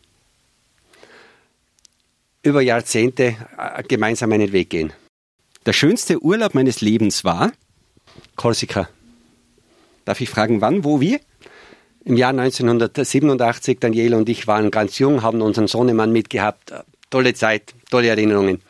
Über 2.44 2.62
Jahrzehnte 2.62 3.36
äh, 3.58 3.84
gemeinsam 3.84 4.32
einen 4.32 4.54
Weg 4.54 4.70
gehen. 4.70 4.94
Der 5.66 5.74
schönste 5.74 6.24
Urlaub 6.24 6.56
meines 6.56 6.80
Lebens 6.80 7.26
war? 7.26 7.52
Korsika. 8.38 8.88
Darf 10.06 10.22
ich 10.22 10.30
fragen, 10.30 10.62
wann, 10.62 10.86
wo, 10.86 11.02
wie? 11.02 11.20
Im 12.06 12.16
Jahr 12.16 12.30
1987, 12.30 13.80
Daniela 13.82 14.16
und 14.16 14.30
ich 14.30 14.48
waren 14.48 14.72
ganz 14.72 14.98
jung, 14.98 15.24
haben 15.24 15.42
unseren 15.42 15.68
Sohnemann 15.68 16.14
mitgehabt. 16.14 16.72
Tolle 17.10 17.34
Zeit, 17.34 17.74
tolle 17.92 18.08
Erinnerungen. 18.08 18.62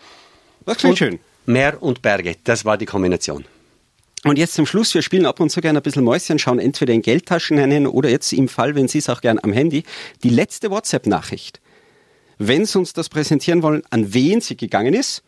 Das 0.65 0.77
klingt 0.77 0.93
und, 0.93 0.97
schön. 0.97 1.19
Meer 1.49 1.81
und 1.81 2.03
Berge. 2.03 2.35
Das 2.43 2.63
war 2.63 2.77
die 2.77 2.85
Kombination. 2.85 3.43
Und 4.23 4.37
jetzt 4.37 4.53
zum 4.53 4.67
Schluss, 4.67 4.93
wir 4.93 5.01
spielen 5.01 5.25
ab 5.25 5.39
und 5.39 5.49
zu 5.49 5.61
gerne 5.61 5.79
ein 5.79 5.81
bisschen 5.81 6.03
Mäuschen, 6.03 6.37
schauen 6.37 6.59
entweder 6.59 6.93
in 6.93 7.01
Geldtaschen 7.01 7.57
hinein 7.57 7.87
oder 7.87 8.07
jetzt 8.07 8.31
im 8.33 8.47
Fall, 8.47 8.75
wenn 8.75 8.87
Sie 8.87 8.99
es 8.99 9.09
auch 9.09 9.19
gern 9.19 9.39
am 9.41 9.51
Handy, 9.51 9.83
die 10.21 10.29
letzte 10.29 10.69
WhatsApp-Nachricht. 10.69 11.59
Wenn 12.37 12.67
Sie 12.67 12.77
uns 12.77 12.93
das 12.93 13.09
präsentieren 13.09 13.63
wollen, 13.63 13.81
an 13.89 14.13
wen 14.13 14.41
sie 14.41 14.57
gegangen 14.57 14.93
ist. 14.93 15.23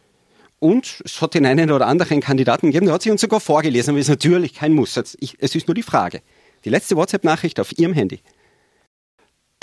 Und 0.60 1.01
es 1.04 1.20
hat 1.22 1.34
den 1.34 1.48
einen 1.48 1.72
oder 1.72 1.88
anderen 1.88 2.22
Kandidaten 2.22 2.68
gegeben, 2.68 2.86
der 2.86 2.94
hat 2.94 3.01
sich 3.01 3.12
uns 3.12 3.22
sogar 3.22 3.40
vorgelesen, 3.40 3.90
aber 3.90 4.00
ist 4.00 4.08
natürlich 4.08 4.54
kein 4.54 4.74
Muss. 4.74 4.96
Es 4.96 5.16
ist 5.16 5.68
nur 5.68 5.74
die 5.74 5.82
Frage. 5.82 6.22
Die 6.66 6.70
letzte 6.70 6.96
WhatsApp-Nachricht 6.98 7.60
auf 7.60 7.75
Ihrem 7.80 7.94
Handy 7.94 8.20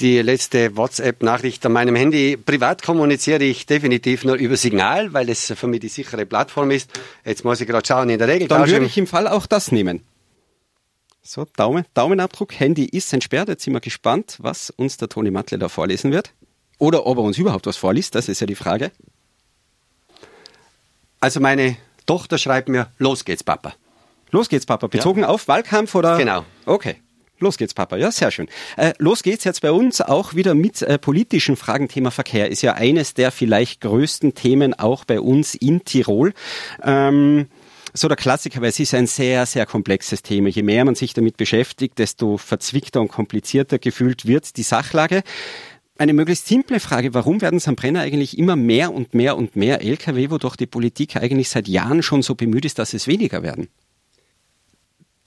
die 0.00 0.20
letzte 0.22 0.76
WhatsApp-Nachricht 0.76 1.64
an 1.66 1.72
meinem 1.72 1.96
Handy. 1.96 2.36
Privat 2.36 2.82
kommuniziere 2.82 3.42
ich 3.44 3.66
definitiv 3.66 4.24
nur 4.24 4.36
über 4.36 4.56
Signal, 4.56 5.12
weil 5.12 5.28
es 5.28 5.52
für 5.56 5.66
mich 5.66 5.80
die 5.80 5.88
sichere 5.88 6.26
Plattform 6.26 6.70
ist. 6.70 6.90
Jetzt 7.24 7.44
muss 7.44 7.60
ich 7.60 7.66
gerade 7.66 7.86
schauen, 7.86 8.08
in 8.10 8.18
der 8.18 8.28
Regel. 8.28 8.48
Dann 8.48 8.68
würde 8.68 8.86
ich 8.86 8.96
im 8.96 9.06
Fall 9.06 9.26
auch 9.26 9.46
das 9.46 9.72
nehmen. 9.72 10.02
So, 11.22 11.46
Daumen, 11.56 11.84
Daumenabdruck, 11.94 12.58
Handy 12.58 12.86
ist 12.86 13.12
entsperrt. 13.12 13.48
Jetzt 13.48 13.64
sind 13.64 13.74
wir 13.74 13.80
gespannt, 13.80 14.38
was 14.40 14.70
uns 14.70 14.96
der 14.96 15.08
Toni 15.08 15.30
Matle 15.30 15.58
da 15.58 15.68
vorlesen 15.68 16.12
wird. 16.12 16.32
Oder 16.78 17.06
ob 17.06 17.18
er 17.18 17.24
uns 17.24 17.36
überhaupt 17.36 17.66
was 17.66 17.76
vorliest, 17.76 18.14
das 18.14 18.28
ist 18.28 18.40
ja 18.40 18.46
die 18.46 18.54
Frage. 18.54 18.92
Also 21.20 21.40
meine 21.40 21.76
Tochter 22.06 22.38
schreibt 22.38 22.68
mir, 22.68 22.90
los 22.98 23.24
geht's, 23.24 23.42
Papa. 23.42 23.74
Los 24.30 24.48
geht's, 24.48 24.64
Papa. 24.64 24.86
Bezogen 24.86 25.22
ja. 25.22 25.28
auf 25.28 25.48
Wahlkampf 25.48 25.94
oder? 25.94 26.16
Genau. 26.16 26.44
Okay. 26.64 26.96
Los 27.40 27.56
geht's, 27.56 27.74
Papa. 27.74 27.96
Ja, 27.96 28.10
sehr 28.10 28.30
schön. 28.30 28.48
Äh, 28.76 28.94
los 28.98 29.22
geht's 29.22 29.44
jetzt 29.44 29.62
bei 29.62 29.70
uns 29.70 30.00
auch 30.00 30.34
wieder 30.34 30.54
mit 30.54 30.82
äh, 30.82 30.98
politischen 30.98 31.56
Fragen. 31.56 31.88
Thema 31.88 32.10
Verkehr 32.10 32.50
ist 32.50 32.62
ja 32.62 32.74
eines 32.74 33.14
der 33.14 33.30
vielleicht 33.30 33.80
größten 33.80 34.34
Themen 34.34 34.74
auch 34.74 35.04
bei 35.04 35.20
uns 35.20 35.54
in 35.54 35.84
Tirol. 35.84 36.32
Ähm, 36.82 37.46
so 37.94 38.08
der 38.08 38.16
Klassiker, 38.16 38.60
weil 38.60 38.70
es 38.70 38.80
ist 38.80 38.94
ein 38.94 39.06
sehr, 39.06 39.46
sehr 39.46 39.66
komplexes 39.66 40.22
Thema. 40.22 40.48
Je 40.48 40.62
mehr 40.62 40.84
man 40.84 40.94
sich 40.94 41.14
damit 41.14 41.36
beschäftigt, 41.36 41.98
desto 41.98 42.36
verzwickter 42.36 43.00
und 43.00 43.08
komplizierter 43.08 43.78
gefühlt 43.78 44.26
wird 44.26 44.56
die 44.56 44.62
Sachlage. 44.62 45.22
Eine 45.96 46.12
möglichst 46.12 46.46
simple 46.46 46.80
Frage, 46.80 47.14
warum 47.14 47.40
werden 47.40 47.56
es 47.56 47.66
eigentlich 47.66 48.38
immer 48.38 48.54
mehr 48.56 48.94
und 48.94 49.14
mehr 49.14 49.36
und 49.36 49.56
mehr 49.56 49.80
Lkw, 49.82 50.30
wo 50.30 50.38
doch 50.38 50.54
die 50.54 50.66
Politik 50.66 51.16
eigentlich 51.16 51.48
seit 51.48 51.66
Jahren 51.66 52.02
schon 52.02 52.22
so 52.22 52.34
bemüht 52.34 52.64
ist, 52.64 52.78
dass 52.78 52.94
es 52.94 53.08
weniger 53.08 53.42
werden? 53.42 53.68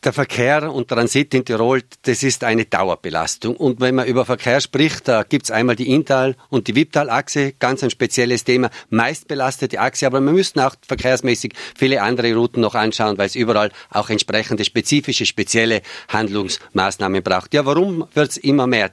Der 0.04 0.14
Verkehr 0.14 0.74
und 0.74 0.88
Transit 0.88 1.32
in 1.36 1.46
Tirol, 1.46 1.84
das 2.02 2.24
ist 2.24 2.44
eine 2.44 2.66
Dauerbelastung. 2.66 3.56
Und 3.56 3.82
wenn 3.82 3.94
man 3.94 4.08
über 4.08 4.26
Verkehr 4.26 4.60
spricht, 4.60 5.08
da 5.08 5.22
gibt's 5.22 5.52
einmal 5.52 5.76
die 5.76 5.94
Inntal- 5.94 6.36
und 6.50 6.68
die 6.68 6.74
Wipptal-Achse, 6.74 7.54
ganz 7.60 7.84
ein 7.84 7.92
spezielles 7.92 8.44
Thema, 8.44 8.72
meist 8.90 9.28
belastete 9.28 9.80
Achse, 9.80 10.08
aber 10.08 10.20
wir 10.20 10.32
müssten 10.32 10.60
auch 10.60 10.74
verkehrsmäßig 10.82 11.54
viele 11.78 12.02
andere 12.02 12.34
Routen 12.34 12.62
noch 12.62 12.74
anschauen, 12.74 13.20
weil 13.20 13.28
es 13.28 13.36
überall 13.36 13.72
auch 13.92 14.10
entsprechende 14.10 14.66
spezifische, 14.66 15.28
spezielle 15.28 15.84
Handlungsmaßnahmen 16.08 17.22
braucht. 17.22 17.54
Ja, 17.54 17.68
warum 17.68 18.08
wird's 18.16 18.38
immer 18.38 18.66
mehr? 18.66 18.90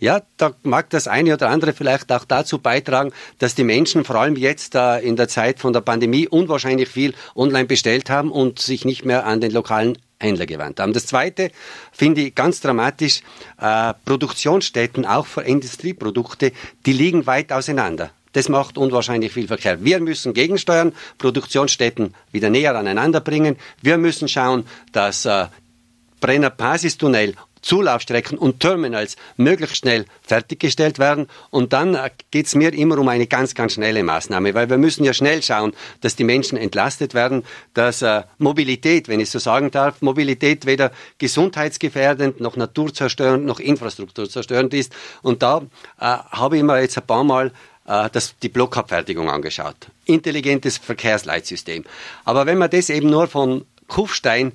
Ja, 0.00 0.22
da 0.36 0.52
mag 0.64 0.90
das 0.90 1.06
eine 1.06 1.34
oder 1.34 1.48
andere 1.48 1.74
vielleicht 1.74 2.10
auch 2.10 2.24
dazu 2.24 2.58
beitragen, 2.58 3.12
dass 3.38 3.54
die 3.54 3.62
Menschen 3.62 4.04
vor 4.04 4.16
allem 4.16 4.34
jetzt 4.34 4.74
äh, 4.74 4.98
in 4.98 5.14
der 5.14 5.28
Zeit 5.28 5.60
von 5.60 5.72
der 5.72 5.80
Pandemie 5.80 6.26
unwahrscheinlich 6.26 6.88
viel 6.88 7.14
online 7.36 7.66
bestellt 7.66 8.10
haben 8.10 8.32
und 8.32 8.58
sich 8.58 8.84
nicht 8.84 9.04
mehr 9.04 9.26
an 9.26 9.40
den 9.40 9.52
lokalen 9.52 9.96
Händler 10.20 10.46
gewandt 10.46 10.78
haben. 10.80 10.92
Das 10.92 11.06
Zweite 11.06 11.50
finde 11.92 12.20
ich 12.20 12.34
ganz 12.34 12.60
dramatisch, 12.60 13.22
äh, 13.60 13.94
Produktionsstätten 14.04 15.06
auch 15.06 15.26
für 15.26 15.42
Industrieprodukte, 15.42 16.52
die 16.86 16.92
liegen 16.92 17.26
weit 17.26 17.52
auseinander. 17.52 18.10
Das 18.32 18.48
macht 18.48 18.78
unwahrscheinlich 18.78 19.32
viel 19.32 19.48
Verkehr. 19.48 19.82
Wir 19.82 19.98
müssen 19.98 20.34
gegensteuern, 20.34 20.92
Produktionsstätten 21.18 22.14
wieder 22.30 22.48
näher 22.48 22.76
aneinander 22.76 23.20
bringen. 23.20 23.56
Wir 23.82 23.98
müssen 23.98 24.28
schauen, 24.28 24.66
dass 24.92 25.24
äh, 25.24 25.46
Brenner 26.20 26.50
Basistunnel 26.50 27.34
Zulaufstrecken 27.62 28.38
und 28.38 28.60
Terminals 28.60 29.16
möglichst 29.36 29.76
schnell 29.76 30.06
fertiggestellt 30.22 30.98
werden. 30.98 31.26
Und 31.50 31.72
dann 31.72 31.94
äh, 31.94 32.10
geht 32.30 32.46
es 32.46 32.54
mir 32.54 32.72
immer 32.72 32.98
um 32.98 33.08
eine 33.08 33.26
ganz, 33.26 33.54
ganz 33.54 33.74
schnelle 33.74 34.02
Maßnahme, 34.02 34.54
weil 34.54 34.70
wir 34.70 34.78
müssen 34.78 35.04
ja 35.04 35.12
schnell 35.12 35.42
schauen, 35.42 35.72
dass 36.00 36.16
die 36.16 36.24
Menschen 36.24 36.58
entlastet 36.58 37.14
werden, 37.14 37.44
dass 37.74 38.02
äh, 38.02 38.22
Mobilität, 38.38 39.08
wenn 39.08 39.20
ich 39.20 39.30
so 39.30 39.38
sagen 39.38 39.70
darf, 39.70 40.02
Mobilität 40.02 40.66
weder 40.66 40.92
gesundheitsgefährdend 41.18 42.40
noch 42.40 42.56
naturzerstörend 42.56 43.44
noch 43.44 43.60
infrastrukturzerstörend 43.60 44.74
ist. 44.74 44.92
Und 45.22 45.42
da 45.42 45.58
äh, 45.98 46.04
habe 46.04 46.56
ich 46.56 46.62
mir 46.62 46.80
jetzt 46.80 46.98
ein 46.98 47.06
paar 47.06 47.24
Mal 47.24 47.52
äh, 47.86 48.08
das, 48.12 48.36
die 48.42 48.48
Blockabfertigung 48.48 49.28
angeschaut. 49.28 49.88
Intelligentes 50.04 50.78
Verkehrsleitsystem. 50.78 51.84
Aber 52.24 52.46
wenn 52.46 52.58
man 52.58 52.70
das 52.70 52.90
eben 52.90 53.10
nur 53.10 53.26
von 53.26 53.64
Kufstein 53.88 54.52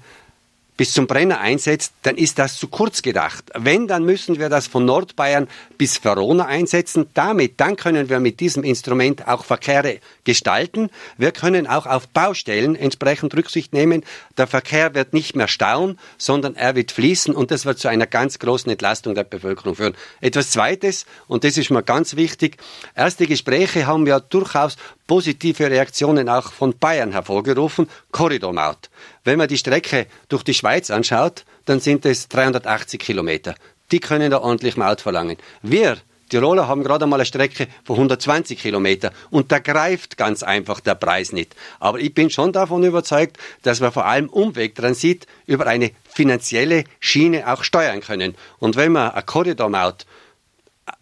bis 0.77 0.93
zum 0.93 1.07
Brenner 1.07 1.39
einsetzt, 1.39 1.93
dann 2.03 2.17
ist 2.17 2.37
das 2.37 2.57
zu 2.57 2.67
kurz 2.67 3.01
gedacht. 3.01 3.45
Wenn, 3.53 3.87
dann 3.87 4.03
müssen 4.03 4.39
wir 4.39 4.49
das 4.49 4.67
von 4.67 4.85
Nordbayern 4.85 5.47
bis 5.77 6.03
Verona 6.03 6.45
einsetzen. 6.45 7.07
Damit, 7.13 7.59
dann 7.59 7.75
können 7.75 8.09
wir 8.09 8.19
mit 8.19 8.39
diesem 8.39 8.63
Instrument 8.63 9.27
auch 9.27 9.45
Verkehre 9.45 9.99
gestalten. 10.23 10.89
Wir 11.17 11.31
können 11.31 11.67
auch 11.67 11.85
auf 11.85 12.07
Baustellen 12.09 12.75
entsprechend 12.75 13.35
Rücksicht 13.35 13.73
nehmen. 13.73 14.03
Der 14.37 14.47
Verkehr 14.47 14.93
wird 14.93 15.13
nicht 15.13 15.35
mehr 15.35 15.47
stauen, 15.47 15.97
sondern 16.17 16.55
er 16.55 16.75
wird 16.75 16.91
fließen 16.91 17.33
und 17.33 17.51
das 17.51 17.65
wird 17.65 17.79
zu 17.79 17.87
einer 17.87 18.07
ganz 18.07 18.39
großen 18.39 18.71
Entlastung 18.71 19.15
der 19.15 19.23
Bevölkerung 19.23 19.75
führen. 19.75 19.95
Etwas 20.19 20.51
Zweites, 20.51 21.05
und 21.27 21.43
das 21.43 21.57
ist 21.57 21.69
mir 21.69 21.83
ganz 21.83 22.15
wichtig, 22.15 22.57
erste 22.95 23.27
Gespräche 23.27 23.87
haben 23.87 24.05
ja 24.07 24.19
durchaus 24.19 24.75
positive 25.07 25.69
Reaktionen 25.69 26.29
auch 26.29 26.51
von 26.51 26.77
Bayern 26.77 27.11
hervorgerufen. 27.11 27.87
Korridormaut. 28.11 28.89
Wenn 29.25 29.39
man 29.39 29.47
die 29.47 29.57
Strecke 29.57 30.07
durch 30.29 30.43
die 30.43 30.53
Schweiz 30.53 30.89
anschaut, 30.89 31.43
dann 31.65 31.79
sind 31.79 32.05
es 32.05 32.29
380 32.29 32.99
Kilometer. 32.99 33.55
Die 33.91 33.99
können 33.99 34.31
da 34.31 34.39
ordentlich 34.39 34.77
Maut 34.77 35.01
verlangen. 35.01 35.37
Wir 35.61 35.97
Tiroler 36.29 36.67
haben 36.67 36.83
gerade 36.83 37.05
einmal 37.05 37.19
eine 37.19 37.25
Strecke 37.25 37.67
von 37.83 37.97
120 37.97 38.59
Kilometer 38.59 39.11
und 39.29 39.51
da 39.51 39.59
greift 39.59 40.17
ganz 40.17 40.41
einfach 40.41 40.79
der 40.79 40.95
Preis 40.95 41.31
nicht. 41.31 41.55
Aber 41.79 41.99
ich 41.99 42.13
bin 42.13 42.31
schon 42.31 42.51
davon 42.51 42.83
überzeugt, 42.83 43.37
dass 43.61 43.79
wir 43.79 43.91
vor 43.91 44.05
allem 44.05 44.29
Umwegtransit 44.29 45.27
über 45.45 45.67
eine 45.67 45.91
finanzielle 46.09 46.85
Schiene 46.99 47.51
auch 47.51 47.63
steuern 47.63 48.01
können. 48.01 48.33
Und 48.57 48.75
wenn 48.75 48.93
wir 48.93 49.13
eine 49.13 49.23
Korridormaut 49.23 50.07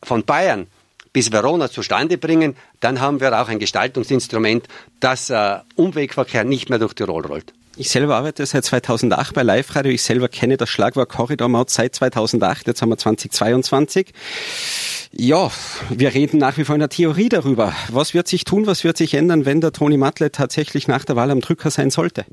von 0.04 0.26
Bayern 0.26 0.68
bis 1.14 1.32
Verona 1.32 1.70
zustande 1.70 2.18
bringen, 2.18 2.58
dann 2.82 3.00
haben 3.00 3.22
wir 3.22 3.40
auch 3.42 3.48
ein 3.48 3.60
Gestaltungsinstrument, 3.60 4.68
dass 5.00 5.30
äh, 5.30 5.60
Umwegverkehr 5.76 6.44
nicht 6.44 6.70
mehr 6.70 6.80
durch 6.80 6.94
Tirol 6.96 7.26
rollt. 7.26 7.54
Ich 7.76 7.90
selber 7.90 8.18
arbeite 8.18 8.46
seit 8.46 8.66
2008 8.66 9.34
bei 9.34 9.42
Live 9.42 9.76
Radio. 9.76 9.92
Ich 9.92 10.04
selber 10.04 10.28
kenne 10.28 10.58
das 10.58 10.70
Schlagwort 10.70 11.10
Korridormaut 11.10 11.72
seit 11.72 11.96
2008. 11.96 12.68
Jetzt 12.68 12.84
haben 12.84 12.90
wir 12.90 13.00
2022. 13.00 14.14
Ja, 15.12 15.50
wir 15.90 16.14
reden 16.14 16.38
nach 16.38 16.58
wie 16.58 16.66
vor 16.66 16.76
in 16.76 16.80
der 16.82 16.90
Theorie 16.90 17.30
darüber. 17.30 17.74
Was 17.90 18.14
wird 18.14 18.28
sich 18.28 18.44
tun, 18.44 18.68
was 18.68 18.84
wird 18.84 18.98
sich 18.98 19.16
ändern, 19.16 19.46
wenn 19.46 19.60
der 19.60 19.72
Toni 19.72 19.98
Matle 19.98 20.32
tatsächlich 20.32 20.88
nach 20.88 21.04
der 21.04 21.16
Wahl 21.16 21.32
am 21.32 21.42
Drücker 21.42 21.72
sein 21.72 21.90
sollte? 21.90 22.26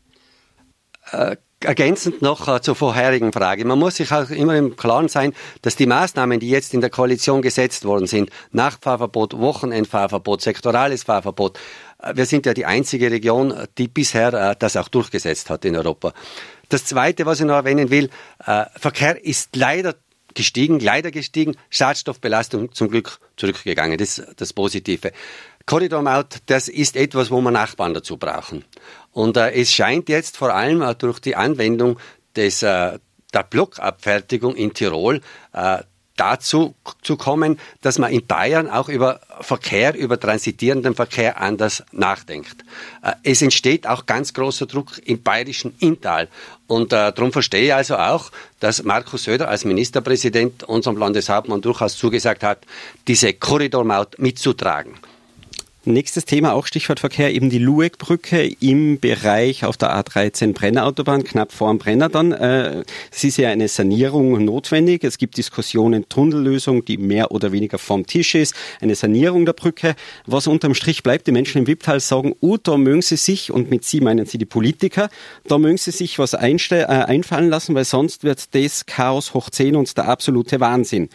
Äh, 1.10 1.36
ergänzend 1.62 2.22
noch 2.22 2.46
äh, 2.48 2.60
zur 2.60 2.74
vorherigen 2.74 3.32
Frage. 3.32 3.64
Man 3.64 3.78
muss 3.78 3.96
sich 3.96 4.12
auch 4.12 4.30
immer 4.30 4.56
im 4.56 4.76
Klaren 4.76 5.08
sein, 5.08 5.34
dass 5.62 5.76
die 5.76 5.86
Maßnahmen, 5.86 6.40
die 6.40 6.50
jetzt 6.50 6.74
in 6.74 6.80
der 6.80 6.90
Koalition 6.90 7.42
gesetzt 7.42 7.84
worden 7.84 8.06
sind, 8.06 8.30
Nachtfahrverbot, 8.52 9.38
Wochenendfahrverbot, 9.38 10.42
sektorales 10.42 11.04
Fahrverbot, 11.04 11.58
wir 12.14 12.26
sind 12.26 12.46
ja 12.46 12.54
die 12.54 12.66
einzige 12.66 13.10
Region, 13.10 13.54
die 13.78 13.88
bisher 13.88 14.32
äh, 14.32 14.56
das 14.58 14.76
auch 14.76 14.88
durchgesetzt 14.88 15.50
hat 15.50 15.64
in 15.64 15.76
Europa. 15.76 16.12
Das 16.68 16.84
Zweite, 16.84 17.26
was 17.26 17.40
ich 17.40 17.46
noch 17.46 17.56
erwähnen 17.56 17.90
will, 17.90 18.10
äh, 18.46 18.64
Verkehr 18.76 19.24
ist 19.24 19.56
leider 19.56 19.94
gestiegen, 20.34 20.78
leider 20.78 21.10
gestiegen, 21.10 21.56
Schadstoffbelastung 21.70 22.72
zum 22.72 22.88
Glück 22.88 23.18
zurückgegangen. 23.36 23.98
Das 23.98 24.18
ist 24.18 24.40
das 24.40 24.52
Positive. 24.52 25.12
Korridormaut, 25.66 26.38
das 26.46 26.68
ist 26.68 26.96
etwas, 26.96 27.30
wo 27.30 27.40
wir 27.40 27.50
Nachbarn 27.50 27.94
dazu 27.94 28.16
brauchen. 28.16 28.64
Und 29.12 29.36
äh, 29.36 29.52
es 29.52 29.72
scheint 29.72 30.08
jetzt 30.08 30.36
vor 30.36 30.54
allem 30.54 30.82
äh, 30.82 30.94
durch 30.94 31.18
die 31.18 31.36
Anwendung 31.36 31.98
des, 32.36 32.62
äh, 32.62 32.98
der 33.34 33.42
Blockabfertigung 33.42 34.56
in 34.56 34.72
Tirol 34.74 35.20
äh, 35.52 35.78
dazu 36.20 36.74
zu 37.02 37.16
kommen, 37.16 37.58
dass 37.80 37.98
man 37.98 38.12
in 38.12 38.26
Bayern 38.26 38.68
auch 38.68 38.90
über 38.90 39.20
Verkehr, 39.40 39.96
über 39.96 40.20
transitierenden 40.20 40.94
Verkehr 40.94 41.40
anders 41.40 41.82
nachdenkt. 41.92 42.62
Äh, 43.02 43.12
es 43.22 43.40
entsteht 43.40 43.86
auch 43.86 44.04
ganz 44.04 44.34
großer 44.34 44.66
Druck 44.66 45.00
im 45.06 45.22
bayerischen 45.22 45.74
Inntal. 45.78 46.28
Und 46.66 46.92
äh, 46.92 47.12
darum 47.12 47.32
verstehe 47.32 47.64
ich 47.64 47.74
also 47.74 47.96
auch, 47.96 48.30
dass 48.60 48.82
Markus 48.82 49.24
Söder 49.24 49.48
als 49.48 49.64
Ministerpräsident 49.64 50.64
unserem 50.64 50.98
Landeshauptmann 50.98 51.62
durchaus 51.62 51.96
zugesagt 51.96 52.42
hat, 52.42 52.66
diese 53.08 53.32
Korridormaut 53.32 54.18
mitzutragen. 54.18 54.94
Nächstes 55.86 56.26
Thema, 56.26 56.52
auch 56.52 56.66
Stichwort 56.66 57.00
Verkehr, 57.00 57.32
eben 57.32 57.48
die 57.48 57.58
Lueck-Brücke 57.58 58.54
im 58.60 59.00
Bereich 59.00 59.64
auf 59.64 59.78
der 59.78 59.96
A13 59.96 60.52
Brennerautobahn, 60.52 61.24
knapp 61.24 61.52
vor 61.52 61.70
dem 61.70 61.78
Brenner 61.78 62.10
dann. 62.10 62.32
Äh, 62.32 62.84
es 63.10 63.24
ist 63.24 63.38
ja 63.38 63.48
eine 63.48 63.66
Sanierung 63.66 64.44
notwendig. 64.44 65.04
Es 65.04 65.16
gibt 65.16 65.38
Diskussionen, 65.38 66.06
Tunnellösung, 66.10 66.84
die 66.84 66.98
mehr 66.98 67.30
oder 67.30 67.50
weniger 67.50 67.78
vom 67.78 68.06
Tisch 68.06 68.34
ist, 68.34 68.54
eine 68.82 68.94
Sanierung 68.94 69.46
der 69.46 69.54
Brücke. 69.54 69.94
Was 70.26 70.46
unterm 70.46 70.74
Strich 70.74 71.02
bleibt, 71.02 71.26
die 71.26 71.32
Menschen 71.32 71.56
im 71.62 71.66
Wipptal 71.66 72.00
sagen, 72.00 72.34
oh, 72.40 72.58
da 72.62 72.76
mögen 72.76 73.00
sie 73.00 73.16
sich, 73.16 73.50
und 73.50 73.70
mit 73.70 73.82
sie 73.82 74.02
meinen 74.02 74.26
sie 74.26 74.36
die 74.36 74.44
Politiker, 74.44 75.08
da 75.46 75.56
mögen 75.56 75.78
sie 75.78 75.92
sich 75.92 76.18
was 76.18 76.34
äh, 76.34 76.36
einfallen 76.38 77.48
lassen, 77.48 77.74
weil 77.74 77.86
sonst 77.86 78.22
wird 78.22 78.54
das 78.54 78.84
Chaos 78.84 79.32
hoch 79.32 79.48
10 79.48 79.76
und 79.76 79.96
der 79.96 80.08
absolute 80.08 80.60
Wahnsinn. 80.60 81.08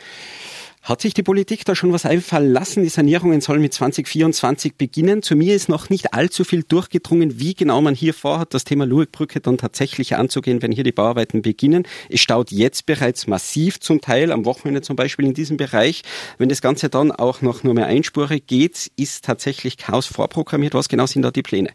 Hat 0.86 1.01
sich 1.01 1.15
die 1.15 1.24
Politik 1.24 1.65
da 1.65 1.74
schon 1.74 1.92
was 1.94 2.06
einfallen 2.06 2.54
lassen? 2.54 2.84
Die 2.84 2.89
Sanierungen 2.89 3.42
sollen 3.42 3.60
mit 3.60 3.74
2024 3.74 4.75
beginnen. 4.75 5.24
Zu 5.24 5.36
mir 5.36 5.56
ist 5.56 5.68
noch 5.68 5.89
nicht 5.89 6.13
allzu 6.13 6.44
viel 6.44 6.62
durchgedrungen, 6.62 7.39
wie 7.39 7.56
genau 7.56 7.82
man 7.82 7.96
hier 7.96 8.13
vorhat, 8.13 8.54
das 8.54 8.65
Thema 8.65 8.86
Lueckbrücke 8.86 9.39
dann 9.39 9.58
tatsächlich 9.58 10.15
anzugehen, 10.15 10.62
wenn 10.62 10.72
hier 10.72 10.84
die 10.84 10.92
Bauarbeiten 10.92 11.42
beginnen. 11.42 11.88
Es 12.08 12.20
staut 12.20 12.51
jetzt 12.51 12.86
bereits 12.86 13.25
massiv 13.25 13.80
zum 13.80 14.00
Teil, 14.00 14.32
am 14.32 14.46
Wochenende 14.46 14.84
zum 14.84 14.96
Beispiel 14.96 15.25
in 15.25 15.34
diesem 15.34 15.58
Bereich. 15.58 16.04
Wenn 16.38 16.50
das 16.50 16.62
Ganze 16.62 16.88
dann 16.88 17.12
auch 17.12 17.42
noch 17.42 17.63
nur 17.63 17.74
mehr 17.74 17.88
einspurig 17.88 18.46
geht, 18.46 18.92
ist 18.96 19.25
tatsächlich 19.25 19.77
Chaos 19.77 20.06
vorprogrammiert. 20.06 20.75
Was 20.75 20.88
genau 20.88 21.08
sind 21.08 21.24
da 21.24 21.32
die 21.32 21.42
Pläne? 21.42 21.72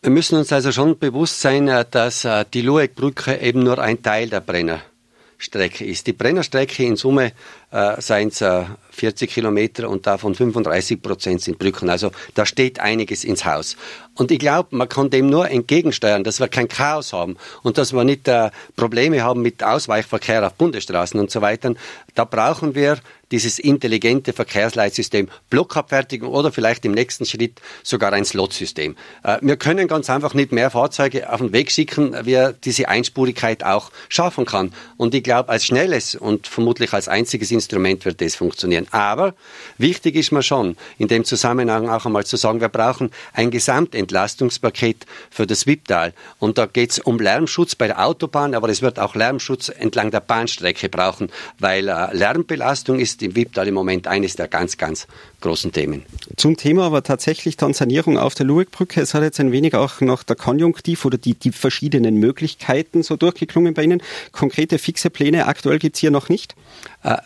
Wir 0.00 0.12
müssen 0.12 0.38
uns 0.38 0.52
also 0.52 0.70
schon 0.70 0.96
bewusst 0.96 1.40
sein, 1.40 1.66
äh, 1.66 1.84
dass 1.90 2.24
äh, 2.24 2.44
die 2.54 2.62
Lueckbrücke 2.62 3.40
eben 3.40 3.64
nur 3.64 3.80
ein 3.80 4.00
Teil 4.00 4.28
der 4.28 4.40
Brenner 4.40 4.80
Strecke 5.44 5.84
ist. 5.84 6.06
Die 6.06 6.12
Brennerstrecke 6.12 6.84
in 6.84 6.96
Summe 6.96 7.32
äh, 7.70 8.00
seien 8.00 8.28
es 8.28 8.40
äh, 8.40 8.64
40 8.90 9.30
Kilometer 9.30 9.88
und 9.88 10.06
davon 10.06 10.34
35 10.34 11.02
Prozent 11.02 11.42
sind 11.42 11.58
Brücken. 11.58 11.90
Also 11.90 12.10
da 12.34 12.46
steht 12.46 12.80
einiges 12.80 13.24
ins 13.24 13.44
Haus. 13.44 13.76
Und 14.14 14.30
ich 14.30 14.38
glaube, 14.38 14.76
man 14.76 14.88
kann 14.88 15.10
dem 15.10 15.28
nur 15.28 15.50
entgegensteuern, 15.50 16.24
dass 16.24 16.40
wir 16.40 16.48
kein 16.48 16.68
Chaos 16.68 17.12
haben 17.12 17.36
und 17.62 17.78
dass 17.78 17.92
wir 17.92 18.04
nicht 18.04 18.26
äh, 18.28 18.50
Probleme 18.76 19.22
haben 19.22 19.42
mit 19.42 19.62
Ausweichverkehr 19.62 20.46
auf 20.46 20.54
Bundesstraßen 20.54 21.20
und 21.20 21.30
so 21.30 21.40
weiter. 21.40 21.74
Da 22.14 22.24
brauchen 22.24 22.74
wir 22.74 22.98
dieses 23.30 23.58
intelligente 23.58 24.32
Verkehrsleitsystem, 24.32 25.28
Blockabfertigung 25.50 26.30
oder 26.30 26.52
vielleicht 26.52 26.84
im 26.84 26.92
nächsten 26.92 27.24
Schritt 27.26 27.60
sogar 27.82 28.12
ein 28.12 28.24
Slotsystem. 28.24 28.96
Äh, 29.22 29.38
wir 29.40 29.56
können 29.56 29.88
ganz 29.88 30.10
einfach 30.10 30.34
nicht 30.34 30.52
mehr 30.52 30.70
Fahrzeuge 30.70 31.32
auf 31.32 31.40
den 31.40 31.52
Weg 31.52 31.70
schicken, 31.70 32.14
wie 32.24 32.52
diese 32.64 32.88
Einspurigkeit 32.88 33.64
auch 33.64 33.90
schaffen 34.08 34.44
kann. 34.44 34.72
Und 34.96 35.14
ich 35.14 35.22
glaube, 35.22 35.48
als 35.48 35.64
schnelles 35.64 36.14
und 36.14 36.46
vermutlich 36.46 36.92
als 36.92 37.08
einziges 37.08 37.50
Instrument 37.50 38.04
wird 38.04 38.20
das 38.20 38.34
funktionieren. 38.34 38.86
Aber 38.90 39.34
wichtig 39.78 40.16
ist 40.16 40.32
mir 40.32 40.42
schon, 40.42 40.76
in 40.98 41.08
dem 41.08 41.24
Zusammenhang 41.24 41.88
auch 41.88 42.06
einmal 42.06 42.26
zu 42.26 42.36
sagen, 42.36 42.60
wir 42.60 42.68
brauchen 42.68 43.10
ein 43.32 43.50
Gesamtentlastungspaket 43.50 45.06
für 45.30 45.46
das 45.46 45.66
Wipptal. 45.66 46.12
Und 46.38 46.58
da 46.58 46.66
geht 46.66 46.92
es 46.92 46.98
um 46.98 47.18
Lärmschutz 47.18 47.74
bei 47.74 47.86
der 47.86 48.04
Autobahn, 48.04 48.54
aber 48.54 48.68
es 48.68 48.82
wird 48.82 48.98
auch 48.98 49.14
Lärmschutz 49.14 49.68
entlang 49.68 50.10
der 50.10 50.20
Bahnstrecke 50.20 50.88
brauchen, 50.88 51.30
weil 51.58 51.88
äh, 51.88 52.14
Lärmbelastung 52.14 52.98
ist 52.98 53.13
im 53.22 53.36
Wipptal 53.36 53.68
im 53.68 53.74
Moment 53.74 54.06
eines 54.06 54.36
der 54.36 54.48
ganz, 54.48 54.76
ganz 54.76 55.06
großen 55.40 55.72
Themen. 55.72 56.04
Zum 56.36 56.56
Thema 56.56 56.84
aber 56.84 57.02
tatsächlich 57.02 57.56
dann 57.56 57.74
Sanierung 57.74 58.18
auf 58.18 58.34
der 58.34 58.46
Lueckbrücke. 58.46 59.00
Es 59.00 59.14
hat 59.14 59.22
jetzt 59.22 59.40
ein 59.40 59.52
wenig 59.52 59.74
auch 59.74 60.00
noch 60.00 60.22
der 60.22 60.36
Konjunktiv 60.36 61.04
oder 61.04 61.18
die, 61.18 61.34
die 61.34 61.52
verschiedenen 61.52 62.16
Möglichkeiten 62.16 63.02
so 63.02 63.16
durchgeklungen 63.16 63.74
bei 63.74 63.84
Ihnen. 63.84 64.02
Konkrete 64.32 64.78
fixe 64.78 65.10
Pläne 65.10 65.46
aktuell 65.46 65.78
gibt 65.78 65.96
es 65.96 66.00
hier 66.00 66.10
noch 66.10 66.28
nicht? 66.28 66.54
Äh, 67.02 67.16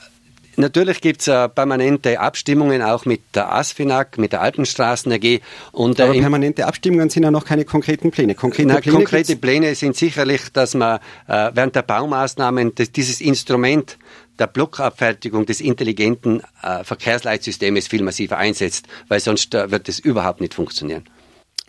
Natürlich 0.59 1.01
gibt 1.01 1.21
es 1.21 1.29
äh, 1.29 1.49
permanente 1.49 2.19
Abstimmungen 2.19 2.83
auch 2.83 3.05
mit 3.05 3.21
der 3.37 3.53
ASFINAG, 3.53 4.19
mit 4.19 4.33
der 4.33 4.41
Alpenstraßen 4.41 5.13
AG. 5.13 5.41
Und, 5.71 6.01
äh, 6.01 6.03
Aber 6.03 6.13
permanente 6.15 6.67
Abstimmungen 6.67 7.11
sind 7.11 7.23
ja 7.23 7.31
noch 7.31 7.45
keine 7.45 7.65
konkreten 7.65 8.11
Pläne. 8.11 8.35
Konkrete, 8.35 8.69
na, 8.69 8.81
Pläne, 8.81 8.97
konkrete 8.97 9.37
Pläne 9.37 9.77
sind 9.77 9.95
sicherlich, 9.95 10.53
dass 10.53 10.75
man 10.75 10.99
äh, 11.29 11.53
während 11.55 11.77
der 11.77 11.83
Baumaßnahmen 11.83 12.75
das, 12.75 12.91
dieses 12.91 13.21
Instrument 13.21 13.99
der 14.39 14.47
Blockabfertigung 14.47 15.47
des 15.47 15.61
intelligenten 15.61 16.43
äh, 16.63 16.85
Verkehrsleitsystems 16.85 17.89
viel 17.89 18.03
massiver 18.03 18.39
einsetzt, 18.39 18.87
weil 19.09 19.21
sonst 19.21 19.55
äh, 19.55 19.71
wird 19.71 19.89
es 19.89 19.99
überhaupt 19.99 20.41
nicht 20.41 20.55
funktionieren 20.55 21.05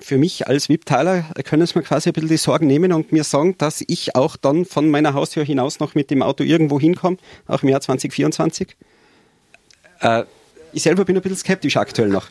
für 0.02 0.18
mich 0.18 0.48
als 0.48 0.70
Wipptaler 0.70 1.24
können 1.44 1.62
es 1.62 1.76
mir 1.76 1.84
quasi 1.84 2.10
ein 2.10 2.14
bisschen 2.14 2.30
die 2.30 2.38
Sorgen 2.38 2.68
nehmen 2.68 2.94
und 2.94 3.12
mir 3.12 3.24
sagen, 3.24 3.58
dass 3.58 3.84
ich 3.86 4.16
auch 4.16 4.38
dann 4.38 4.66
von 4.66 4.90
meiner 4.90 5.14
Haustür 5.14 5.44
hinaus 5.44 5.80
noch 5.80 5.96
mit 5.96 6.10
dem 6.10 6.22
Auto 6.22 6.44
irgendwo 6.44 6.80
hinkomme, 6.80 7.18
auch 7.48 7.64
im 7.64 7.70
Jahr 7.70 7.82
2024? 7.82 8.76
Äh, 10.02 10.24
ich 10.72 10.84
selber 10.84 11.06
bin 11.06 11.16
ein 11.16 11.22
bisschen 11.22 11.38
skeptisch 11.38 11.78
aktuell 11.78 12.10
noch. 12.10 12.28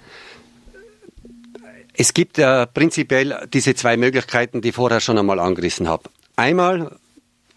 Es 1.95 2.15
gibt 2.15 2.39
ja 2.39 2.67
prinzipiell 2.67 3.49
diese 3.53 3.75
zwei 3.75 3.97
Möglichkeiten, 3.97 4.61
die 4.61 4.69
ich 4.69 4.75
vorher 4.75 5.01
schon 5.01 5.19
einmal 5.19 5.41
angerissen 5.41 5.89
habe. 5.89 6.05
Einmal 6.37 6.97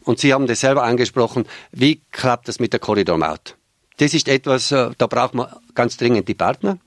und 0.04 0.20
Sie 0.20 0.34
haben 0.34 0.48
das 0.48 0.60
selber 0.60 0.84
angesprochen, 0.84 1.46
wie 1.72 2.02
klappt 2.12 2.48
das 2.48 2.60
mit 2.60 2.74
der 2.74 2.80
Korridormaut? 2.80 3.56
Das 3.98 4.14
ist 4.14 4.28
etwas, 4.28 4.72
äh, 4.72 4.92
da 4.98 5.08
braucht 5.08 5.34
man 5.34 5.48
ganz 5.76 5.98
dringend 5.98 6.28
die 6.28 6.34
Partner, 6.34 6.78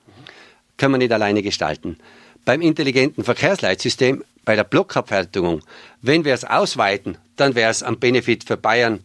können 0.76 0.94
wir 0.94 0.98
nicht 0.98 1.12
alleine 1.12 1.42
gestalten. 1.42 1.98
Beim 2.44 2.60
intelligenten 2.60 3.24
Verkehrsleitsystem, 3.24 4.24
bei 4.44 4.56
der 4.56 4.64
Blockabfertigung, 4.64 5.60
wenn 6.02 6.24
wir 6.24 6.34
es 6.34 6.44
ausweiten, 6.44 7.16
dann 7.36 7.54
wäre 7.54 7.70
es 7.70 7.82
am 7.82 7.98
Benefit 7.98 8.44
für 8.44 8.56
Bayern, 8.56 9.00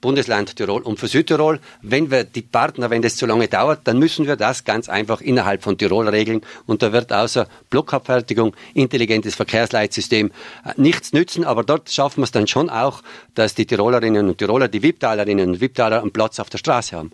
Bundesland 0.00 0.56
Tirol 0.56 0.82
und 0.82 0.98
für 0.98 1.08
Südtirol. 1.08 1.60
Wenn 1.82 2.10
wir 2.10 2.24
die 2.24 2.42
Partner, 2.42 2.90
wenn 2.90 3.02
das 3.02 3.16
zu 3.16 3.26
lange 3.26 3.48
dauert, 3.48 3.80
dann 3.84 3.98
müssen 3.98 4.26
wir 4.26 4.36
das 4.36 4.64
ganz 4.64 4.88
einfach 4.88 5.20
innerhalb 5.20 5.62
von 5.62 5.76
Tirol 5.76 6.08
regeln 6.08 6.40
und 6.66 6.82
da 6.82 6.92
wird 6.92 7.12
außer 7.12 7.48
Blockabfertigung, 7.70 8.54
intelligentes 8.74 9.34
Verkehrsleitsystem 9.34 10.30
äh, 10.64 10.72
nichts 10.76 11.12
nützen, 11.12 11.44
aber 11.44 11.64
dort 11.64 11.90
schaffen 11.90 12.20
wir 12.20 12.24
es 12.24 12.32
dann 12.32 12.46
schon 12.46 12.70
auch, 12.70 13.02
dass 13.34 13.54
die 13.54 13.66
Tirolerinnen 13.66 14.28
und 14.28 14.38
Tiroler, 14.38 14.68
die 14.68 14.82
Wipptalerinnen 14.82 15.50
und 15.50 15.60
Wipptaler 15.60 16.00
einen 16.00 16.12
Platz 16.12 16.40
auf 16.40 16.50
der 16.50 16.58
Straße 16.58 16.96
haben. 16.96 17.12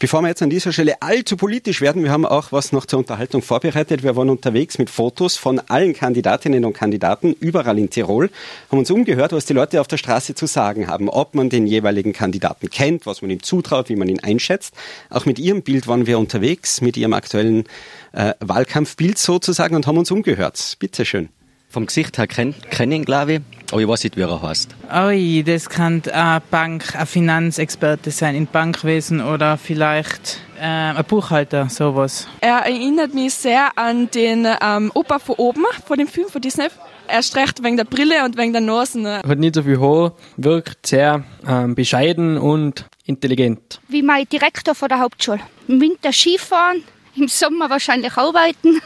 Bevor 0.00 0.22
wir 0.22 0.28
jetzt 0.28 0.40
an 0.40 0.48
dieser 0.48 0.72
Stelle 0.72 1.02
allzu 1.02 1.36
politisch 1.36 1.82
werden, 1.82 2.02
wir 2.02 2.10
haben 2.10 2.24
auch 2.24 2.52
was 2.52 2.72
noch 2.72 2.86
zur 2.86 3.00
Unterhaltung 3.00 3.42
vorbereitet. 3.42 4.02
Wir 4.02 4.16
waren 4.16 4.30
unterwegs 4.30 4.78
mit 4.78 4.88
Fotos 4.88 5.36
von 5.36 5.60
allen 5.68 5.92
Kandidatinnen 5.92 6.64
und 6.64 6.72
Kandidaten 6.72 7.36
überall 7.38 7.78
in 7.78 7.90
Tirol, 7.90 8.30
haben 8.70 8.78
uns 8.78 8.90
umgehört, 8.90 9.32
was 9.32 9.44
die 9.44 9.52
Leute 9.52 9.78
auf 9.78 9.88
der 9.88 9.98
Straße 9.98 10.34
zu 10.34 10.46
sagen 10.46 10.86
haben, 10.86 11.10
ob 11.10 11.34
man 11.34 11.50
den 11.50 11.66
jeweiligen 11.66 12.14
Kandidaten 12.14 12.70
kennt, 12.70 13.04
was 13.04 13.20
man 13.20 13.30
ihm 13.30 13.42
zutraut, 13.42 13.90
wie 13.90 13.96
man 13.96 14.08
ihn 14.08 14.20
einschätzt. 14.20 14.72
Auch 15.10 15.26
mit 15.26 15.38
ihrem 15.38 15.60
Bild 15.60 15.86
waren 15.86 16.06
wir 16.06 16.18
unterwegs, 16.18 16.80
mit 16.80 16.96
ihrem 16.96 17.12
aktuellen 17.12 17.64
äh, 18.12 18.32
Wahlkampfbild 18.40 19.18
sozusagen 19.18 19.76
und 19.76 19.86
haben 19.86 19.98
uns 19.98 20.10
umgehört. 20.10 20.76
Bitte 20.78 21.04
schön. 21.04 21.28
Vom 21.72 21.86
Gesicht 21.86 22.18
her 22.18 22.26
kennen 22.26 22.56
kenn 22.70 22.90
ihn, 22.90 23.04
glaube 23.04 23.34
ich, 23.34 23.40
aber 23.70 23.80
ich 23.80 23.86
weiß 23.86 24.02
nicht, 24.02 24.16
wie 24.16 24.22
er 24.22 24.42
heißt. 24.42 24.74
Ui, 24.92 25.44
das 25.44 25.68
kann 25.68 26.02
ein 26.12 26.42
Bank, 26.50 26.96
ein 26.96 27.06
Finanzexperte 27.06 28.10
sein 28.10 28.34
im 28.34 28.48
Bankwesen 28.48 29.20
oder 29.20 29.56
vielleicht 29.56 30.40
äh, 30.58 30.64
ein 30.64 31.04
Buchhalter, 31.04 31.68
sowas. 31.68 32.26
Er 32.40 32.58
erinnert 32.66 33.14
mich 33.14 33.34
sehr 33.34 33.78
an 33.78 34.10
den 34.10 34.48
ähm, 34.60 34.90
Opa 34.94 35.20
von 35.20 35.36
oben, 35.36 35.64
von 35.86 35.96
dem 35.96 36.08
Film 36.08 36.28
von 36.28 36.42
Disney. 36.42 36.66
Er 37.06 37.22
streicht 37.22 37.62
wegen 37.62 37.76
der 37.76 37.84
Brille 37.84 38.24
und 38.24 38.36
wegen 38.36 38.52
der 38.52 38.62
Nasen. 38.62 39.06
Hat 39.06 39.38
nicht 39.38 39.54
so 39.54 39.62
viel 39.62 39.80
Haar, 39.80 40.14
wirkt 40.36 40.88
sehr 40.88 41.22
ähm, 41.46 41.76
bescheiden 41.76 42.36
und 42.36 42.86
intelligent. 43.06 43.80
Wie 43.86 44.02
mein 44.02 44.28
Direktor 44.28 44.74
von 44.74 44.88
der 44.88 44.98
Hauptschule. 44.98 45.38
Im 45.68 45.80
Winter 45.80 46.12
Skifahren, 46.12 46.82
im 47.16 47.28
Sommer 47.28 47.70
wahrscheinlich 47.70 48.12
arbeiten. 48.16 48.80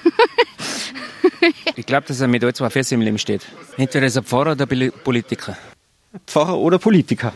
ich 1.76 1.86
glaube, 1.86 2.06
dass 2.06 2.20
er 2.20 2.28
mit 2.28 2.44
euch 2.44 2.54
zwei 2.54 2.70
Füße 2.70 2.94
im 2.94 3.00
Leben 3.00 3.18
steht. 3.18 3.42
Entweder 3.76 4.06
ist 4.06 4.16
er 4.16 4.22
Pfarrer 4.22 4.52
oder 4.52 4.66
Politiker. 4.66 5.56
Pfarrer 6.26 6.58
oder 6.58 6.78
Politiker? 6.78 7.32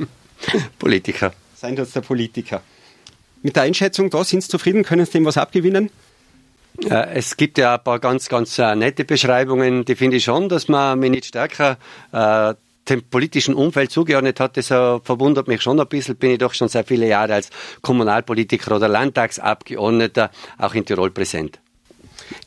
Politiker. 0.78 1.32
Seien 1.54 1.76
das 1.76 1.92
der 1.92 2.02
Politiker. 2.02 2.62
Mit 3.42 3.56
der 3.56 3.64
Einschätzung 3.64 4.10
da, 4.10 4.24
sind 4.24 4.42
Sie 4.42 4.48
zufrieden? 4.48 4.84
Können 4.84 5.04
Sie 5.06 5.12
dem 5.12 5.24
was 5.24 5.36
abgewinnen? 5.36 5.90
Es 6.88 7.36
gibt 7.36 7.58
ja 7.58 7.76
ein 7.76 7.84
paar 7.84 8.00
ganz, 8.00 8.28
ganz 8.28 8.58
äh, 8.58 8.74
nette 8.74 9.04
Beschreibungen, 9.04 9.84
die 9.84 9.94
finde 9.94 10.16
ich 10.16 10.24
schon, 10.24 10.48
dass 10.48 10.66
man 10.66 10.98
mich 10.98 11.10
nicht 11.10 11.26
stärker 11.26 11.78
äh, 12.10 12.54
dem 12.88 13.02
politischen 13.02 13.54
Umfeld 13.54 13.90
zugeordnet 13.90 14.40
hat, 14.40 14.56
das 14.56 14.68
verwundert 14.68 15.48
mich 15.48 15.62
schon 15.62 15.80
ein 15.80 15.88
bisschen, 15.88 16.16
bin 16.16 16.32
ich 16.32 16.38
doch 16.38 16.54
schon 16.54 16.68
sehr 16.68 16.84
viele 16.84 17.08
Jahre 17.08 17.34
als 17.34 17.50
Kommunalpolitiker 17.82 18.76
oder 18.76 18.88
Landtagsabgeordneter 18.88 20.30
auch 20.58 20.74
in 20.74 20.84
Tirol 20.84 21.10
präsent. 21.10 21.60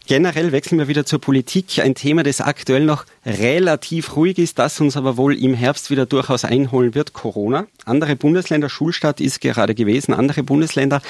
Generell 0.08 0.52
wechseln 0.52 0.80
wir 0.80 0.88
wieder 0.88 1.06
zur 1.06 1.20
Politik. 1.20 1.80
Ein 1.80 1.94
Thema, 1.94 2.24
das 2.24 2.42
aktuell 2.42 2.86
noch 2.86 3.06
relativ 3.26 4.16
ruhig 4.16 4.38
ist, 4.38 4.58
das 4.58 4.80
uns 4.80 4.96
aber 4.96 5.18
wohl 5.18 5.38
im 5.38 5.54
Herbst 5.54 5.92
wieder 5.92 6.06
durchaus 6.06 6.46
einholen 6.46 6.96
wird, 6.96 7.14
Corona. 7.14 7.68
Andere 7.86 8.16
Bundesländer, 8.16 8.70
Schulstart 8.70 9.20
ist 9.20 9.42
gerade 9.42 9.76
gewesen, 9.76 10.14
andere 10.14 10.44
Bundesländer 10.44 11.02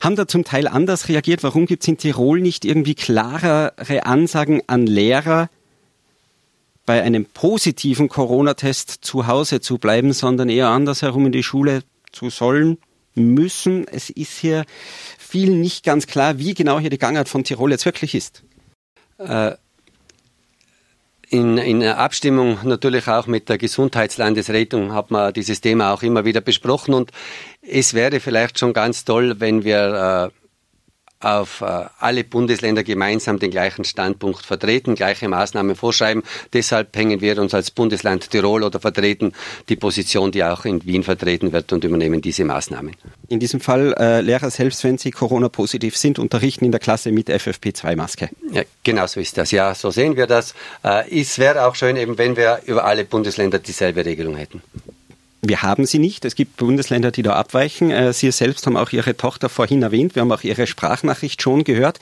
haben 0.00 0.16
da 0.16 0.26
zum 0.26 0.42
Teil 0.44 0.66
anders 0.66 1.08
reagiert. 1.08 1.44
Warum 1.44 1.66
gibt 1.66 1.84
es 1.84 1.88
in 1.88 1.96
Tirol 1.96 2.40
nicht 2.40 2.64
irgendwie 2.64 2.96
klarere 2.96 4.04
Ansagen 4.04 4.60
an 4.66 4.86
Lehrer, 4.86 5.48
bei 6.86 7.02
einem 7.02 7.24
positiven 7.26 8.08
Corona-Test 8.08 8.98
zu 9.02 9.26
Hause 9.26 9.60
zu 9.60 9.78
bleiben, 9.78 10.12
sondern 10.12 10.48
eher 10.48 10.68
andersherum 10.68 11.26
in 11.26 11.32
die 11.32 11.42
Schule 11.42 11.82
zu 12.10 12.30
sollen, 12.30 12.78
müssen. 13.14 13.86
Es 13.88 14.10
ist 14.10 14.38
hier 14.38 14.64
vielen 15.18 15.60
nicht 15.60 15.84
ganz 15.84 16.06
klar, 16.06 16.38
wie 16.38 16.54
genau 16.54 16.78
hier 16.78 16.90
die 16.90 16.98
Gangart 16.98 17.28
von 17.28 17.44
Tirol 17.44 17.70
jetzt 17.70 17.84
wirklich 17.84 18.14
ist. 18.14 18.42
Äh, 19.18 19.52
in, 21.28 21.56
in 21.56 21.82
Abstimmung 21.82 22.58
natürlich 22.62 23.08
auch 23.08 23.26
mit 23.26 23.48
der 23.48 23.56
Gesundheitslandesrettung 23.56 24.92
hat 24.92 25.10
man 25.10 25.32
dieses 25.32 25.62
Thema 25.62 25.92
auch 25.94 26.02
immer 26.02 26.26
wieder 26.26 26.42
besprochen 26.42 26.92
und 26.92 27.10
es 27.62 27.94
wäre 27.94 28.20
vielleicht 28.20 28.58
schon 28.58 28.74
ganz 28.74 29.06
toll, 29.06 29.40
wenn 29.40 29.64
wir 29.64 30.30
äh, 30.34 30.41
auf 31.24 31.60
äh, 31.60 31.84
alle 31.98 32.24
Bundesländer 32.24 32.82
gemeinsam 32.82 33.38
den 33.38 33.50
gleichen 33.50 33.84
Standpunkt 33.84 34.44
vertreten, 34.44 34.94
gleiche 34.94 35.28
Maßnahmen 35.28 35.76
vorschreiben. 35.76 36.22
Deshalb 36.52 36.96
hängen 36.96 37.20
wir 37.20 37.38
uns 37.38 37.54
als 37.54 37.70
Bundesland 37.70 38.30
Tirol 38.30 38.62
oder 38.62 38.80
vertreten 38.80 39.32
die 39.68 39.76
Position, 39.76 40.32
die 40.32 40.44
auch 40.44 40.64
in 40.64 40.84
Wien 40.84 41.02
vertreten 41.02 41.52
wird 41.52 41.72
und 41.72 41.84
übernehmen 41.84 42.20
diese 42.20 42.44
Maßnahmen. 42.44 42.96
In 43.28 43.40
diesem 43.40 43.60
Fall 43.60 43.94
äh, 43.98 44.20
Lehrer 44.20 44.50
selbst, 44.50 44.84
wenn 44.84 44.98
sie 44.98 45.10
Corona-positiv 45.10 45.96
sind, 45.96 46.18
unterrichten 46.18 46.64
in 46.64 46.72
der 46.72 46.80
Klasse 46.80 47.12
mit 47.12 47.28
FFP2-Maske. 47.28 48.30
Ja, 48.52 48.62
genau 48.82 49.06
so 49.06 49.20
ist 49.20 49.38
das. 49.38 49.50
Ja, 49.50 49.74
so 49.74 49.90
sehen 49.90 50.16
wir 50.16 50.26
das. 50.26 50.54
Äh, 50.84 51.20
es 51.20 51.38
wäre 51.38 51.66
auch 51.66 51.74
schön, 51.74 51.96
eben 51.96 52.18
wenn 52.18 52.36
wir 52.36 52.60
über 52.66 52.84
alle 52.84 53.04
Bundesländer 53.04 53.58
dieselbe 53.58 54.04
Regelung 54.04 54.36
hätten. 54.36 54.62
Wir 55.44 55.62
haben 55.62 55.86
sie 55.86 55.98
nicht. 55.98 56.24
Es 56.24 56.36
gibt 56.36 56.56
Bundesländer, 56.58 57.10
die 57.10 57.24
da 57.24 57.32
abweichen. 57.32 57.90
Äh, 57.90 58.12
sie 58.12 58.30
selbst 58.30 58.64
haben 58.64 58.76
auch 58.76 58.90
Ihre 58.92 59.16
Tochter 59.16 59.48
vorhin 59.48 59.82
erwähnt. 59.82 60.14
Wir 60.14 60.22
haben 60.22 60.30
auch 60.30 60.44
Ihre 60.44 60.68
Sprachnachricht 60.68 61.42
schon 61.42 61.64
gehört. 61.64 61.98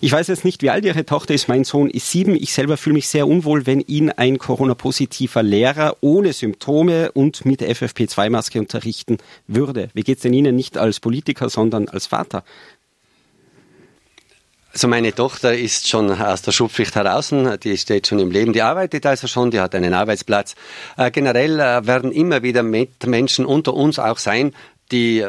Ich 0.00 0.12
weiß 0.12 0.28
jetzt 0.28 0.44
nicht, 0.44 0.62
wie 0.62 0.70
alt 0.70 0.84
Ihre 0.84 1.04
Tochter 1.04 1.34
ist. 1.34 1.48
Mein 1.48 1.64
Sohn 1.64 1.90
ist 1.90 2.08
sieben. 2.08 2.36
Ich 2.36 2.52
selber 2.52 2.76
fühle 2.76 2.94
mich 2.94 3.08
sehr 3.08 3.26
unwohl, 3.26 3.66
wenn 3.66 3.80
ihn 3.80 4.10
ein 4.10 4.38
Corona-positiver 4.38 5.42
Lehrer 5.42 5.96
ohne 6.02 6.32
Symptome 6.32 7.10
und 7.10 7.44
mit 7.44 7.62
FFP2-Maske 7.62 8.60
unterrichten 8.60 9.18
würde. 9.48 9.88
Wie 9.92 10.04
geht 10.04 10.18
es 10.18 10.22
denn 10.22 10.32
Ihnen 10.32 10.54
nicht 10.54 10.78
als 10.78 11.00
Politiker, 11.00 11.50
sondern 11.50 11.88
als 11.88 12.06
Vater? 12.06 12.44
Also 14.74 14.88
meine 14.88 15.14
Tochter 15.14 15.56
ist 15.56 15.86
schon 15.86 16.10
aus 16.10 16.42
der 16.42 16.50
Schulpflicht 16.50 16.96
heraus, 16.96 17.32
die 17.62 17.78
steht 17.78 18.08
schon 18.08 18.18
im 18.18 18.32
Leben, 18.32 18.52
die 18.52 18.60
arbeitet 18.60 19.06
also 19.06 19.28
schon, 19.28 19.52
die 19.52 19.60
hat 19.60 19.72
einen 19.76 19.94
Arbeitsplatz. 19.94 20.56
Äh, 20.96 21.12
generell 21.12 21.60
äh, 21.60 21.86
werden 21.86 22.10
immer 22.10 22.42
wieder 22.42 22.64
Menschen 22.64 23.46
unter 23.46 23.72
uns 23.72 24.00
auch 24.00 24.18
sein, 24.18 24.52
die 24.90 25.24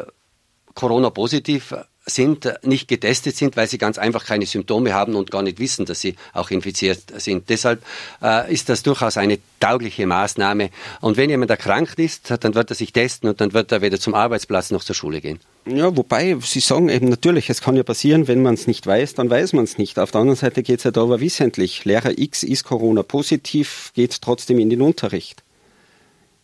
Corona-positiv 0.74 1.76
sind, 2.06 2.54
nicht 2.64 2.88
getestet 2.88 3.36
sind, 3.36 3.58
weil 3.58 3.68
sie 3.68 3.78
ganz 3.78 3.98
einfach 3.98 4.26
keine 4.26 4.46
Symptome 4.46 4.94
haben 4.94 5.16
und 5.16 5.32
gar 5.32 5.42
nicht 5.42 5.60
wissen, 5.60 5.86
dass 5.86 6.02
sie 6.02 6.16
auch 6.34 6.52
infiziert 6.52 7.02
sind. 7.18 7.50
Deshalb 7.50 7.84
äh, 8.22 8.52
ist 8.54 8.70
das 8.70 8.84
durchaus 8.84 9.18
eine 9.18 9.40
taugliche 9.60 10.06
Maßnahme. 10.06 10.70
Und 11.02 11.18
wenn 11.18 11.30
jemand 11.30 11.50
erkrankt 11.50 11.98
ist, 12.00 12.32
dann 12.40 12.54
wird 12.54 12.70
er 12.70 12.76
sich 12.76 12.94
testen 12.94 13.30
und 13.30 13.42
dann 13.42 13.54
wird 13.54 13.72
er 13.72 13.82
weder 13.82 14.00
zum 14.00 14.14
Arbeitsplatz 14.14 14.72
noch 14.72 14.84
zur 14.84 14.96
Schule 14.96 15.22
gehen. 15.22 15.40
Ja, 15.66 15.98
wobei 15.98 16.38
Sie 16.42 16.60
sagen 16.60 16.90
eben 16.90 17.10
natürlich, 17.10 17.50
es 17.50 17.62
kann 17.62 17.76
ja 17.76 17.82
passieren, 17.82 18.28
wenn 18.28 18.44
man 18.44 18.54
es 18.54 18.68
nicht 18.68 18.86
weiß, 18.86 19.16
dann 19.16 19.30
weiß 19.30 19.54
man 19.54 19.64
es 19.64 19.80
nicht. 19.80 19.98
Auf 19.98 20.12
der 20.12 20.22
anderen 20.22 20.38
Seite 20.38 20.62
geht 20.62 20.80
es 20.80 20.84
ja 20.84 20.92
da 20.92 21.02
aber 21.02 21.20
wissentlich. 21.20 21.86
Lehrer 21.86 22.18
X 22.18 22.44
ist 22.44 22.66
Corona 22.66 23.02
positiv, 23.02 23.92
geht 23.96 24.22
trotzdem 24.22 24.60
in 24.60 24.70
den 24.70 24.84
Unterricht. 24.84 25.42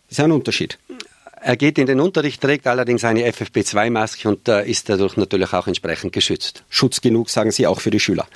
Ist 0.10 0.18
ja 0.18 0.26
ein 0.26 0.32
Unterschied. 0.32 0.80
Er 1.44 1.58
geht 1.58 1.80
in 1.80 1.88
den 1.88 2.00
Unterricht, 2.00 2.42
trägt 2.42 2.68
allerdings 2.68 3.04
eine 3.04 3.28
FFP2-Maske 3.28 4.30
und 4.30 4.48
ist 4.48 4.90
dadurch 4.90 5.18
natürlich 5.18 5.54
auch 5.54 5.68
entsprechend 5.68 6.14
geschützt. 6.14 6.64
Schutz 6.70 7.02
genug, 7.02 7.30
sagen 7.30 7.52
Sie, 7.52 7.66
auch 7.66 7.80
für 7.80 7.90
die 7.90 8.00
Schüler. 8.00 8.28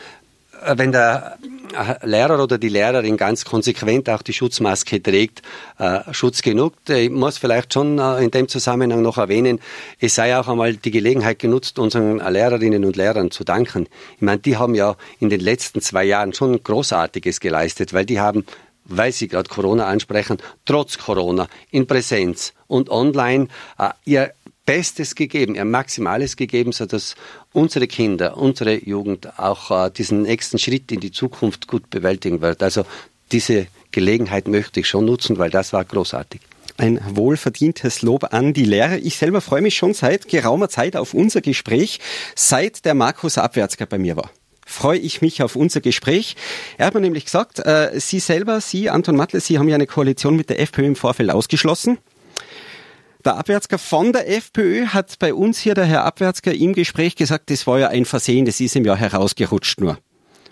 Äh, 0.65 0.77
wenn 0.77 0.91
der 0.91 1.37
äh, 1.73 2.05
Lehrer 2.05 2.41
oder 2.41 2.57
die 2.57 2.69
Lehrerin 2.69 3.17
ganz 3.17 3.45
konsequent 3.45 4.09
auch 4.09 4.21
die 4.21 4.33
Schutzmaske 4.33 5.01
trägt, 5.01 5.41
äh, 5.77 5.99
Schutz 6.11 6.41
genug. 6.41 6.73
Ich 6.87 7.09
muss 7.09 7.37
vielleicht 7.37 7.73
schon 7.73 7.99
äh, 7.99 8.23
in 8.23 8.31
dem 8.31 8.47
Zusammenhang 8.47 9.01
noch 9.01 9.17
erwähnen, 9.17 9.59
es 9.99 10.15
sei 10.15 10.37
auch 10.37 10.47
einmal 10.47 10.75
die 10.75 10.91
Gelegenheit 10.91 11.39
genutzt, 11.39 11.79
unseren 11.79 12.17
Lehrerinnen 12.17 12.85
und 12.85 12.95
Lehrern 12.95 13.31
zu 13.31 13.43
danken. 13.43 13.87
Ich 14.15 14.21
meine, 14.21 14.39
die 14.39 14.57
haben 14.57 14.75
ja 14.75 14.95
in 15.19 15.29
den 15.29 15.41
letzten 15.41 15.81
zwei 15.81 16.05
Jahren 16.05 16.33
schon 16.33 16.63
Großartiges 16.63 17.39
geleistet, 17.39 17.93
weil 17.93 18.05
die 18.05 18.19
haben 18.19 18.45
weil 18.85 19.11
Sie 19.11 19.27
gerade 19.27 19.49
Corona 19.49 19.87
ansprechen, 19.87 20.37
trotz 20.65 20.97
Corona 20.97 21.47
in 21.71 21.87
Präsenz 21.87 22.53
und 22.67 22.89
online 22.89 23.47
äh, 23.77 23.89
ihr 24.05 24.33
Bestes 24.65 25.13
gegeben, 25.13 25.55
ihr 25.55 25.65
Maximales 25.65 26.35
gegeben, 26.35 26.71
sodass 26.71 27.15
unsere 27.53 27.87
Kinder, 27.87 28.37
unsere 28.37 28.83
Jugend 28.83 29.37
auch 29.37 29.69
äh, 29.69 29.91
diesen 29.91 30.23
nächsten 30.23 30.57
Schritt 30.57 30.91
in 30.91 30.99
die 30.99 31.11
Zukunft 31.11 31.67
gut 31.67 31.89
bewältigen 31.89 32.41
wird. 32.41 32.63
Also 32.63 32.83
diese 33.31 33.67
Gelegenheit 33.91 34.47
möchte 34.47 34.79
ich 34.79 34.87
schon 34.87 35.05
nutzen, 35.05 35.37
weil 35.37 35.51
das 35.51 35.71
war 35.71 35.85
großartig. 35.85 36.41
Ein 36.77 36.99
wohlverdientes 37.07 38.01
Lob 38.01 38.33
an 38.33 38.53
die 38.53 38.65
Lehrer. 38.65 38.97
Ich 38.97 39.17
selber 39.17 39.39
freue 39.39 39.61
mich 39.61 39.77
schon 39.77 39.93
seit 39.93 40.27
geraumer 40.27 40.67
Zeit 40.67 40.95
auf 40.95 41.13
unser 41.13 41.41
Gespräch, 41.41 41.99
seit 42.35 42.85
der 42.85 42.95
Markus 42.95 43.37
Abwärtsger 43.37 43.85
bei 43.85 43.97
mir 43.97 44.17
war 44.17 44.31
freue 44.65 44.97
ich 44.97 45.21
mich 45.21 45.43
auf 45.43 45.55
unser 45.55 45.79
Gespräch. 45.79 46.35
Er 46.77 46.87
hat 46.87 46.95
mir 46.95 47.01
nämlich 47.01 47.25
gesagt, 47.25 47.59
äh, 47.59 47.91
Sie 47.99 48.19
selber, 48.19 48.59
Sie, 48.59 48.89
Anton 48.89 49.15
Matle, 49.15 49.39
Sie 49.39 49.59
haben 49.59 49.69
ja 49.69 49.75
eine 49.75 49.87
Koalition 49.87 50.35
mit 50.35 50.49
der 50.49 50.59
FPÖ 50.59 50.85
im 50.85 50.95
Vorfeld 50.95 51.29
ausgeschlossen. 51.29 51.99
Der 53.23 53.37
Abwärtsger 53.37 53.77
von 53.77 54.11
der 54.11 54.29
FPÖ 54.29 54.87
hat 54.87 55.17
bei 55.19 55.33
uns 55.33 55.59
hier 55.59 55.73
der 55.73 55.85
Herr 55.85 56.03
Abwärtsger 56.03 56.53
im 56.53 56.73
Gespräch 56.73 57.15
gesagt, 57.15 57.49
das 57.49 57.65
war 57.65 57.79
ja 57.79 57.87
ein 57.87 58.05
Versehen, 58.05 58.45
das 58.45 58.59
ist 58.59 58.75
ihm 58.75 58.85
ja 58.85 58.95
herausgerutscht 58.95 59.79
nur. 59.79 59.97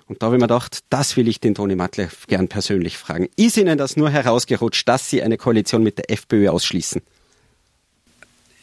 Und 0.08 0.22
da 0.22 0.28
habe 0.28 0.36
ich 0.36 0.42
mir 0.42 0.48
gedacht, 0.48 0.80
das 0.90 1.16
will 1.16 1.28
ich 1.28 1.40
den 1.40 1.56
Toni 1.56 1.76
Matle 1.76 2.10
gern 2.28 2.48
persönlich 2.48 2.98
fragen. 2.98 3.30
Ist 3.36 3.58
Ihnen 3.58 3.78
das 3.78 3.96
nur 3.96 4.10
herausgerutscht, 4.10 4.88
dass 4.88 5.10
Sie 5.10 5.22
eine 5.24 5.38
Koalition 5.38 5.84
mit 5.84 5.98
der 5.98 6.12
FPÖ 6.12 6.50
ausschließen? 6.50 7.02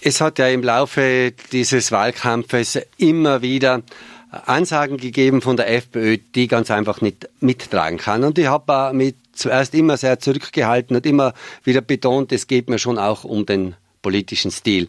Es 0.02 0.20
hat 0.20 0.38
ja 0.38 0.48
im 0.48 0.62
Laufe 0.62 1.32
dieses 1.52 1.92
Wahlkampfes 1.92 2.78
immer 2.96 3.42
wieder 3.42 3.82
Ansagen 4.30 4.96
gegeben 4.96 5.42
von 5.42 5.56
der 5.56 5.70
FPÖ, 5.72 6.18
die 6.34 6.46
ganz 6.46 6.70
einfach 6.70 7.00
nicht 7.00 7.28
mittragen 7.40 7.98
kann. 7.98 8.24
Und 8.24 8.38
ich 8.38 8.46
habe 8.46 8.92
mit 8.94 9.16
zuerst 9.32 9.74
immer 9.74 9.96
sehr 9.96 10.18
zurückgehalten 10.18 10.96
und 10.96 11.06
immer 11.06 11.34
wieder 11.64 11.80
betont, 11.80 12.32
es 12.32 12.46
geht 12.46 12.68
mir 12.68 12.78
schon 12.78 12.98
auch 12.98 13.24
um 13.24 13.46
den 13.46 13.74
politischen 14.02 14.50
Stil. 14.50 14.88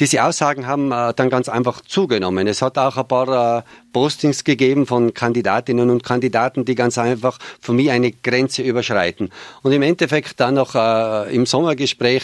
Diese 0.00 0.24
Aussagen 0.24 0.66
haben 0.66 0.90
äh, 0.90 1.12
dann 1.14 1.28
ganz 1.28 1.50
einfach 1.50 1.82
zugenommen. 1.82 2.46
Es 2.46 2.62
hat 2.62 2.78
auch 2.78 2.96
ein 2.96 3.06
paar 3.06 3.58
äh, 3.58 3.62
Postings 3.92 4.42
gegeben 4.42 4.86
von 4.86 5.12
Kandidatinnen 5.12 5.90
und 5.90 6.02
Kandidaten, 6.02 6.64
die 6.64 6.74
ganz 6.74 6.96
einfach 6.96 7.38
für 7.60 7.74
mich 7.74 7.90
eine 7.90 8.10
Grenze 8.10 8.62
überschreiten. 8.62 9.30
Und 9.62 9.72
im 9.72 9.82
Endeffekt 9.82 10.40
dann 10.40 10.54
noch 10.54 10.74
äh, 10.74 11.34
im 11.34 11.44
Sommergespräch 11.44 12.22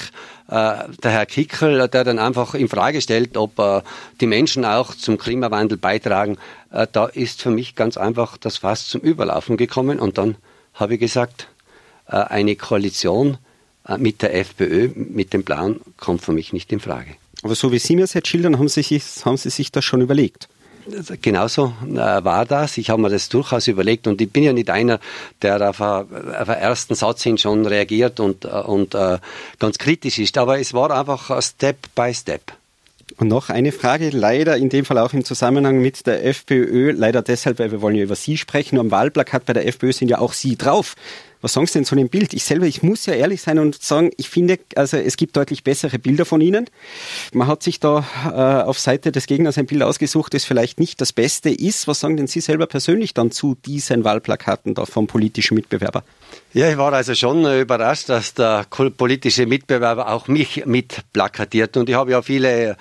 äh, 0.48 0.76
der 1.02 1.10
Herr 1.10 1.26
Kickel, 1.26 1.88
der 1.88 2.04
dann 2.04 2.18
einfach 2.18 2.54
in 2.54 2.70
Frage 2.70 3.02
stellt, 3.02 3.36
ob 3.36 3.58
äh, 3.58 3.82
die 4.22 4.26
Menschen 4.26 4.64
auch 4.64 4.94
zum 4.94 5.18
Klimawandel 5.18 5.76
beitragen. 5.76 6.38
Äh, 6.72 6.86
da 6.90 7.04
ist 7.04 7.42
für 7.42 7.50
mich 7.50 7.74
ganz 7.74 7.98
einfach 7.98 8.38
das 8.38 8.56
Fass 8.56 8.86
zum 8.86 9.02
Überlaufen 9.02 9.58
gekommen. 9.58 10.00
Und 10.00 10.16
dann 10.16 10.36
habe 10.72 10.94
ich 10.94 11.00
gesagt, 11.00 11.48
äh, 12.06 12.16
eine 12.16 12.56
Koalition 12.56 13.36
äh, 13.86 13.98
mit 13.98 14.22
der 14.22 14.34
FPÖ, 14.34 14.88
mit 14.94 15.34
dem 15.34 15.44
Plan, 15.44 15.80
kommt 15.98 16.22
für 16.22 16.32
mich 16.32 16.54
nicht 16.54 16.72
in 16.72 16.80
Frage. 16.80 17.16
Aber 17.42 17.54
so 17.54 17.70
wie 17.72 17.78
Sie 17.78 17.94
mir 17.94 18.02
das 18.02 18.14
jetzt 18.14 18.28
schildern, 18.28 18.58
haben 18.58 18.68
Sie 18.68 18.82
sich, 18.82 19.02
haben 19.24 19.36
Sie 19.36 19.50
sich 19.50 19.70
das 19.70 19.84
schon 19.84 20.00
überlegt? 20.00 20.48
Genauso 21.20 21.74
äh, 21.84 21.96
war 21.96 22.46
das. 22.46 22.78
Ich 22.78 22.88
habe 22.90 23.02
mir 23.02 23.10
das 23.10 23.28
durchaus 23.28 23.68
überlegt 23.68 24.06
und 24.06 24.20
ich 24.20 24.30
bin 24.30 24.42
ja 24.42 24.52
nicht 24.52 24.70
einer, 24.70 25.00
der 25.42 25.68
auf, 25.68 25.80
einen 25.80 26.48
ersten 26.48 26.94
Satz 26.94 27.22
hin 27.22 27.36
schon 27.36 27.66
reagiert 27.66 28.20
und, 28.20 28.44
äh, 28.44 28.48
und 28.48 28.94
äh, 28.94 29.18
ganz 29.58 29.78
kritisch 29.78 30.18
ist. 30.18 30.38
Aber 30.38 30.58
es 30.58 30.72
war 30.72 30.90
einfach 30.90 31.42
Step 31.42 31.76
by 31.94 32.12
Step. 32.14 32.52
Und 33.16 33.28
noch 33.28 33.48
eine 33.48 33.72
Frage, 33.72 34.10
leider 34.10 34.56
in 34.56 34.68
dem 34.68 34.84
Fall 34.84 34.98
auch 34.98 35.12
im 35.12 35.24
Zusammenhang 35.24 35.80
mit 35.80 36.06
der 36.06 36.24
FPÖ, 36.24 36.92
leider 36.92 37.20
deshalb, 37.20 37.58
weil 37.58 37.72
wir 37.72 37.82
wollen 37.82 37.96
ja 37.96 38.04
über 38.04 38.14
Sie 38.14 38.36
sprechen. 38.36 38.78
Am 38.78 38.90
Wahlplakat 38.90 39.44
bei 39.44 39.52
der 39.52 39.66
FPÖ 39.66 39.92
sind 39.92 40.08
ja 40.08 40.18
auch 40.18 40.32
Sie 40.32 40.56
drauf. 40.56 40.94
Was 41.40 41.52
sagen 41.52 41.66
Sie 41.66 41.74
denn 41.74 41.84
zu 41.84 41.94
dem 41.94 42.08
Bild? 42.08 42.34
Ich 42.34 42.44
selber, 42.44 42.66
ich 42.66 42.82
muss 42.82 43.06
ja 43.06 43.14
ehrlich 43.14 43.42
sein 43.42 43.58
und 43.58 43.80
sagen, 43.80 44.10
ich 44.16 44.28
finde, 44.28 44.58
also 44.74 44.96
es 44.96 45.16
gibt 45.16 45.36
deutlich 45.36 45.62
bessere 45.62 45.98
Bilder 45.98 46.24
von 46.24 46.40
Ihnen. 46.40 46.68
Man 47.32 47.46
hat 47.46 47.62
sich 47.62 47.78
da 47.78 48.04
äh, 48.26 48.66
auf 48.66 48.78
Seite 48.78 49.12
des 49.12 49.26
Gegners 49.26 49.56
ein 49.56 49.66
Bild 49.66 49.82
ausgesucht, 49.82 50.34
das 50.34 50.44
vielleicht 50.44 50.80
nicht 50.80 51.00
das 51.00 51.12
Beste 51.12 51.50
ist. 51.50 51.86
Was 51.86 52.00
sagen 52.00 52.16
denn 52.16 52.26
Sie 52.26 52.40
selber 52.40 52.66
persönlich 52.66 53.14
dann 53.14 53.30
zu 53.30 53.54
diesen 53.54 54.04
Wahlplakaten 54.04 54.74
da 54.74 54.84
vom 54.84 55.06
politischen 55.06 55.54
Mitbewerber? 55.54 56.02
Ja, 56.54 56.70
ich 56.70 56.76
war 56.76 56.92
also 56.92 57.14
schon 57.14 57.44
überrascht, 57.44 58.08
dass 58.08 58.34
der 58.34 58.66
politische 58.96 59.46
Mitbewerber 59.46 60.08
auch 60.08 60.28
mich 60.28 60.66
mit 60.66 61.04
plakatiert. 61.12 61.76
Und 61.76 61.88
ich 61.88 61.94
habe 61.94 62.10
ja 62.10 62.22
viele 62.22 62.70
äh, 62.70 62.74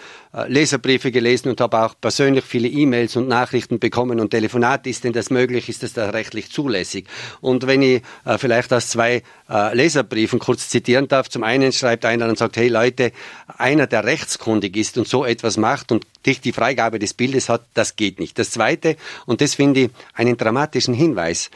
Leserbriefe 0.47 1.11
gelesen 1.11 1.49
und 1.49 1.61
habe 1.61 1.79
auch 1.79 1.95
persönlich 1.99 2.43
viele 2.43 2.67
E-Mails 2.67 3.15
und 3.15 3.27
Nachrichten 3.27 3.79
bekommen 3.79 4.19
und 4.19 4.29
Telefonate. 4.31 4.89
Ist 4.89 5.03
denn 5.03 5.13
das 5.13 5.29
möglich? 5.29 5.69
Ist 5.69 5.83
das 5.83 5.93
da 5.93 6.09
rechtlich 6.09 6.51
zulässig? 6.51 7.07
Und 7.41 7.67
wenn 7.67 7.81
ich 7.81 8.01
äh, 8.25 8.37
vielleicht 8.37 8.73
aus 8.73 8.89
zwei 8.89 9.23
äh, 9.49 9.75
Leserbriefen 9.75 10.39
kurz 10.39 10.69
zitieren 10.69 11.07
darf, 11.07 11.29
zum 11.29 11.43
einen 11.43 11.71
schreibt 11.71 12.05
einer 12.05 12.27
und 12.27 12.37
sagt, 12.37 12.57
hey 12.57 12.67
Leute, 12.67 13.11
einer, 13.47 13.87
der 13.87 14.03
rechtskundig 14.03 14.75
ist 14.75 14.97
und 14.97 15.07
so 15.07 15.25
etwas 15.25 15.57
macht 15.57 15.91
und 15.91 16.05
dich 16.25 16.41
die 16.41 16.51
Freigabe 16.51 16.99
des 16.99 17.13
Bildes 17.13 17.49
hat, 17.49 17.63
das 17.73 17.95
geht 17.95 18.19
nicht. 18.19 18.37
Das 18.37 18.51
zweite, 18.51 18.97
und 19.25 19.41
das 19.41 19.55
finde 19.55 19.79
ich 19.81 19.89
einen 20.13 20.37
dramatischen 20.37 20.93
Hinweis, 20.93 21.49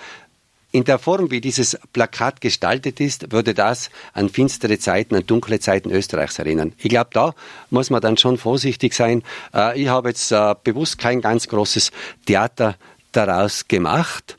in 0.71 0.83
der 0.85 0.99
Form, 0.99 1.31
wie 1.31 1.41
dieses 1.41 1.77
Plakat 1.93 2.41
gestaltet 2.41 2.99
ist, 2.99 3.31
würde 3.31 3.53
das 3.53 3.89
an 4.13 4.29
finstere 4.29 4.79
Zeiten, 4.79 5.15
an 5.15 5.25
dunkle 5.25 5.59
Zeiten 5.59 5.91
Österreichs 5.91 6.39
erinnern. 6.39 6.73
Ich 6.77 6.89
glaube, 6.89 7.09
da 7.13 7.33
muss 7.69 7.89
man 7.89 8.01
dann 8.01 8.17
schon 8.17 8.37
vorsichtig 8.37 8.93
sein. 8.93 9.23
Äh, 9.53 9.81
ich 9.81 9.89
habe 9.89 10.09
jetzt 10.09 10.31
äh, 10.31 10.55
bewusst 10.63 10.97
kein 10.97 11.21
ganz 11.21 11.47
großes 11.47 11.91
Theater 12.25 12.75
daraus 13.11 13.67
gemacht. 13.67 14.37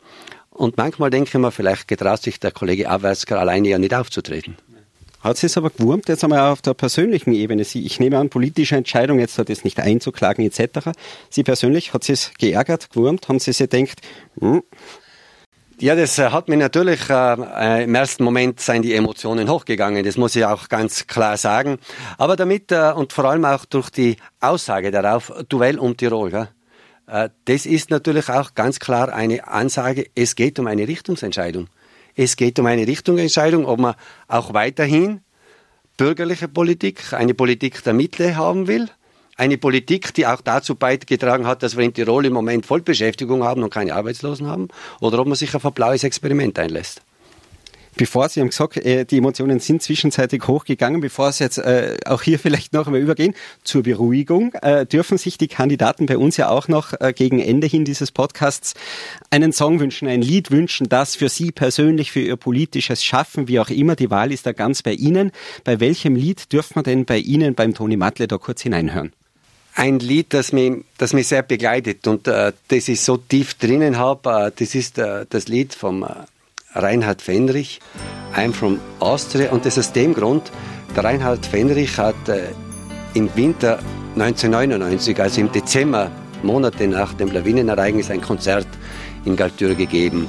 Und 0.51 0.77
manchmal 0.77 1.11
denke 1.11 1.29
ich 1.29 1.35
mir, 1.35 1.51
vielleicht 1.51 1.89
getraut 1.89 2.23
sich 2.23 2.41
der 2.41 2.51
Kollege 2.51 2.89
Awärsker 2.89 3.39
alleine 3.39 3.69
ja 3.69 3.79
nicht 3.79 3.95
aufzutreten. 3.95 4.57
Hat 5.21 5.37
Sie 5.37 5.47
es 5.47 5.57
aber 5.57 5.71
gewurmt, 5.71 6.09
jetzt 6.09 6.25
einmal 6.25 6.51
auf 6.51 6.63
der 6.63 6.75
persönlichen 6.75 7.33
Ebene? 7.33 7.63
Sie, 7.63 7.87
ich 7.87 8.01
nehme 8.01 8.19
an, 8.19 8.29
politische 8.29 8.75
Entscheidung, 8.75 9.21
jetzt 9.21 9.39
hat 9.39 9.51
es 9.51 9.63
nicht 9.63 9.79
einzuklagen 9.79 10.45
etc. 10.45 10.91
Sie 11.31 11.45
persönlich, 11.45 11.95
hat 11.95 12.03
Sie 12.03 12.13
es 12.13 12.33
geärgert, 12.39 12.91
gewurmt? 12.91 13.29
Haben 13.29 13.39
Sie 13.39 13.53
sich 13.53 13.71
gedacht, 13.71 14.01
hm, 14.41 14.63
ja, 15.83 15.97
das 15.97 16.17
äh, 16.19 16.31
hat 16.31 16.49
mir 16.49 16.57
natürlich 16.57 17.11
äh, 17.11 17.35
äh, 17.35 17.85
im 17.85 17.95
ersten 17.97 18.23
Moment 18.23 18.61
seien 18.61 18.83
die 18.83 18.95
Emotionen 18.95 19.51
hochgegangen. 19.51 20.05
Das 20.05 20.17
muss 20.17 20.37
ich 20.37 20.45
auch 20.45 20.69
ganz 20.69 21.09
klar 21.09 21.37
sagen. 21.37 21.79
Aber 22.19 22.37
damit 22.37 22.71
äh, 22.71 22.93
und 22.95 23.13
vor 23.13 23.25
allem 23.25 23.45
auch 23.45 23.65
durch 23.65 23.91
die 23.91 24.17
Aussage 24.39 24.93
darauf, 24.93 25.33
Duell 25.49 25.81
um 25.81 25.97
Tirol, 25.97 26.31
gell? 26.31 26.49
Äh, 27.09 27.31
das 27.47 27.67
ist 27.67 27.91
natürlich 27.91 28.29
auch 28.29 28.55
ganz 28.55 28.79
klar 28.79 29.13
eine 29.13 29.49
Ansage. 29.49 30.07
Es 30.15 30.37
geht 30.37 30.61
um 30.61 30.69
eine 30.69 30.87
Richtungsentscheidung. 30.87 31.67
Es 32.15 32.37
geht 32.37 32.61
um 32.61 32.67
eine 32.67 32.87
Richtungsentscheidung, 32.87 33.67
ob 33.67 33.81
man 33.81 33.95
auch 34.29 34.55
weiterhin 34.55 35.23
bürgerliche 35.97 36.47
Politik, 36.47 37.13
eine 37.13 37.35
Politik 37.35 37.83
der 37.83 37.93
Mitte 37.93 38.37
haben 38.37 38.69
will 38.69 38.89
eine 39.43 39.59
Politik, 39.59 40.15
die 40.15 40.29
auch 40.29 40.41
dazu 40.41 40.77
beigetragen 40.77 41.49
hat, 41.49 41.65
dass 41.65 41.77
wir 41.77 41.85
in 41.85 41.93
Tirol 41.93 42.27
im 42.27 42.33
Moment 42.33 42.65
Vollbeschäftigung 42.65 43.43
haben 43.43 43.65
und 43.65 43.71
keine 43.71 43.93
Arbeitslosen 43.93 44.47
haben, 44.47 44.69
oder 45.01 45.19
ob 45.19 45.27
man 45.27 45.35
sich 45.35 45.53
auf 45.57 45.67
ein 45.67 45.73
blaues 45.73 46.05
Experiment 46.05 46.61
einlässt. 46.61 47.03
Bevor 47.97 48.29
Sie 48.29 48.41
haben 48.41 48.51
gesagt, 48.51 48.77
äh, 48.77 49.05
die 49.05 49.19
Emotionen 49.19 49.59
sind 49.59 49.83
zwischenzeitlich 49.83 50.47
hochgegangen, 50.47 51.01
bevor 51.01 51.33
Sie 51.33 51.43
jetzt 51.43 51.59
äh, 51.59 51.97
auch 52.07 52.23
hier 52.23 52.39
vielleicht 52.45 52.73
noch 52.73 52.87
einmal 52.87 53.01
übergehen, 53.01 53.35
zur 53.65 53.83
Beruhigung, 53.83 54.55
äh, 54.63 54.87
dürfen 54.87 55.19
sich 55.19 55.39
die 55.39 55.49
Kandidaten 55.49 56.07
bei 56.07 56.17
uns 56.17 56.37
ja 56.37 56.49
auch 56.49 56.69
noch 56.69 56.93
gegen 57.17 57.41
Ende 57.41 57.67
hin 57.67 57.85
dieses 57.85 58.13
Podcasts 58.13 58.75
einen 59.31 59.53
Song 59.53 59.81
wünschen, 59.81 60.07
ein 60.07 60.23
Lied 60.23 60.53
wünschen, 60.53 60.89
das 60.89 61.17
für 61.17 61.29
Sie 61.29 61.51
persönlich, 61.51 62.13
für 62.13 62.21
Ihr 62.21 62.37
politisches 62.37 63.03
Schaffen, 63.05 63.49
wie 63.49 63.59
auch 63.59 63.71
immer, 63.71 63.97
die 63.97 64.11
Wahl 64.11 64.31
ist 64.31 64.47
da 64.47 64.53
ganz 64.53 64.83
bei 64.83 64.93
Ihnen. 64.93 65.33
Bei 65.65 65.81
welchem 65.81 66.15
Lied 66.15 66.53
dürfen 66.53 66.77
wir 66.77 66.85
denn 66.85 67.05
bei 67.07 67.19
Ihnen, 67.19 67.57
beim 67.57 67.75
Toni 67.75 67.97
Matle, 67.97 68.29
da 68.29 68.39
kurz 68.39 68.63
hineinhören? 68.63 69.13
Ein 69.75 69.99
Lied, 70.01 70.35
das 70.35 70.53
mich, 70.53 70.85
das 70.99 71.13
mich 71.15 71.29
sehr 71.29 71.43
begleitet 71.43 72.07
und 72.07 72.29
äh, 72.29 72.53
das 72.69 72.89
ich 72.89 73.01
so 73.01 73.17
tief 73.17 73.55
drinnen 73.55 73.97
habe, 73.99 74.49
äh, 74.49 74.53
das 74.55 74.75
ist 74.75 74.99
äh, 74.99 75.25
das 75.29 75.49
Lied 75.49 75.75
vom 75.75 76.05
Reinhard 76.75 77.21
Fenrich, 77.23 77.81
I'm 78.35 78.53
from 78.53 78.81
Austria. 78.99 79.51
Und 79.51 79.67
das 79.67 79.79
aus 79.79 79.93
dem 79.93 80.15
Grund, 80.15 80.51
der 80.97 81.05
Reinhard 81.05 81.47
Fenrich 81.47 81.99
hat 81.99 82.29
äh, 82.29 82.49
im 83.15 83.35
Winter 83.35 83.79
1999, 84.15 85.21
also 85.21 85.41
im 85.41 85.53
Dezember, 85.53 86.11
Monate 86.43 86.89
nach 86.89 87.15
dem 87.15 87.31
Lawinenereignis, 87.31 88.11
ein 88.11 88.21
Konzert 88.21 88.67
in 89.25 89.37
Galtür 89.37 89.75
gegeben. 89.75 90.29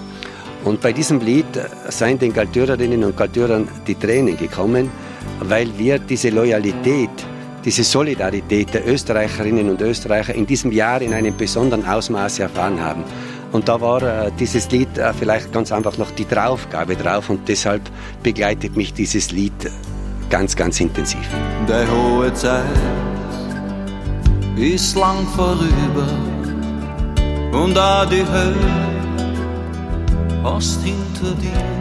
Und 0.64 0.82
bei 0.82 0.94
diesem 0.94 1.20
Lied 1.20 1.58
äh, 1.58 1.68
seien 1.90 2.20
den 2.20 2.34
Galtürerinnen 2.34 3.04
und 3.04 3.18
Galtürern 3.18 3.68
die 3.88 3.96
Tränen 3.96 4.38
gekommen, 4.38 4.92
weil 5.40 5.78
wir 5.78 6.00
diese 6.00 6.30
Loyalität, 6.30 7.10
diese 7.66 7.84
Solidarität 7.84 8.74
der 8.74 8.88
Österreicherinnen 8.88 9.70
und 9.70 9.82
Österreicher 9.82 10.36
in 10.36 10.46
diesem 10.46 10.72
Jahr 10.72 11.02
in 11.02 11.14
einem 11.14 11.36
besonderen 11.36 11.86
Ausmaß 11.86 12.40
erfahren 12.40 12.82
haben. 12.82 13.04
Und 13.52 13.70
da 13.70 13.80
war 13.80 14.02
äh, 14.02 14.32
dieses 14.40 14.70
Lied 14.72 14.98
äh, 14.98 15.14
vielleicht 15.14 15.54
ganz 15.54 15.72
einfach 15.72 15.98
noch 15.98 16.12
die 16.12 16.28
Draufgabe 16.28 16.96
drauf 16.96 17.30
und 17.30 17.48
deshalb 17.48 17.84
begleitet 18.24 18.76
mich 18.76 18.94
dieses 18.94 19.32
Lied 19.32 19.54
ganz, 20.30 20.56
ganz 20.56 20.80
intensiv. 20.80 21.28
Die 21.68 21.92
hohe 21.92 22.34
Zeit 22.34 22.64
ist 24.58 24.96
lang 24.96 25.28
vorüber 25.36 26.08
und 27.52 27.78
auch 27.78 28.06
die 28.06 28.26
Hölle 28.26 28.56
hast 30.44 30.82
hinter 30.82 31.36
dir. 31.40 31.73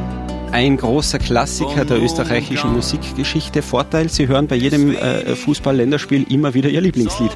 Ein 0.53 0.77
großer 0.77 1.19
Klassiker 1.19 1.87
der 1.87 2.03
österreichischen 2.03 2.75
Musikgeschichte. 2.75 3.63
Vorteil, 3.63 4.11
Sie 4.11 4.29
hören 4.29 4.47
bei 4.47 4.57
jedem 4.57 4.95
äh, 4.95 5.35
Fußball-Länderspiel 5.35 6.31
immer 6.31 6.53
wieder 6.53 6.69
Ihr 6.69 6.83
Lieblingslied. 6.83 7.31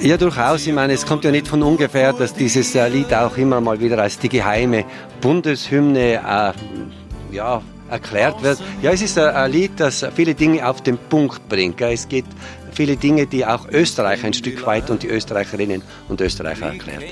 Ja, 0.00 0.16
durchaus. 0.16 0.66
Ich 0.66 0.72
meine, 0.72 0.94
es 0.94 1.04
kommt 1.04 1.24
ja 1.24 1.30
nicht 1.30 1.46
von 1.46 1.62
ungefähr, 1.62 2.14
dass 2.14 2.32
dieses 2.32 2.74
äh, 2.74 2.88
Lied 2.88 3.12
auch 3.12 3.36
immer 3.36 3.60
mal 3.60 3.80
wieder 3.80 3.98
als 3.98 4.18
die 4.18 4.30
geheime 4.30 4.84
Bundeshymne 5.20 6.14
äh, 6.14 7.34
ja, 7.34 7.62
erklärt 7.90 8.42
wird. 8.42 8.62
Ja, 8.80 8.92
es 8.92 9.02
ist 9.02 9.18
ein 9.18 9.52
Lied, 9.52 9.72
das 9.76 10.06
viele 10.14 10.34
Dinge 10.34 10.66
auf 10.66 10.82
den 10.82 10.96
Punkt 10.96 11.46
bringt. 11.50 11.80
Es 11.82 12.08
geht 12.08 12.24
viele 12.72 12.96
Dinge, 12.96 13.26
die 13.26 13.44
auch 13.44 13.68
Österreich 13.70 14.24
ein 14.24 14.32
Stück 14.32 14.64
weit 14.66 14.88
und 14.90 15.02
die 15.02 15.08
Österreicherinnen 15.08 15.82
und 16.08 16.20
Österreicher 16.20 16.66
erklärt. 16.66 17.04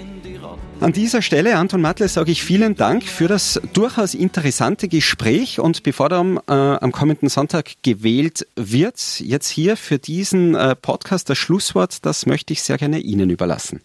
An 0.81 0.93
dieser 0.93 1.23
Stelle, 1.23 1.57
Anton 1.57 1.81
Matle, 1.81 2.09
sage 2.09 2.31
ich 2.31 2.43
vielen 2.43 2.75
Dank 2.75 3.05
für 3.05 3.29
das 3.29 3.61
durchaus 3.73 4.15
interessante 4.15 4.89
Gespräch 4.89 5.61
und 5.61 5.83
bevor 5.83 6.09
dann 6.09 6.37
äh, 6.49 6.53
am 6.53 6.93
kommenden 6.93 7.29
Sonntag 7.29 7.71
gewählt 7.83 8.47
wird, 8.55 9.21
jetzt 9.21 9.49
hier 9.49 9.77
für 9.77 9.99
diesen 9.99 10.55
äh, 10.55 10.75
Podcast 10.77 11.31
das 11.31 11.39
Schlusswort, 11.39 12.05
das 12.05 12.27
möchte 12.27 12.53
ich 12.53 12.63
sehr 12.63 12.77
gerne 12.77 12.99
Ihnen 12.99 13.31
überlassen. 13.31 13.81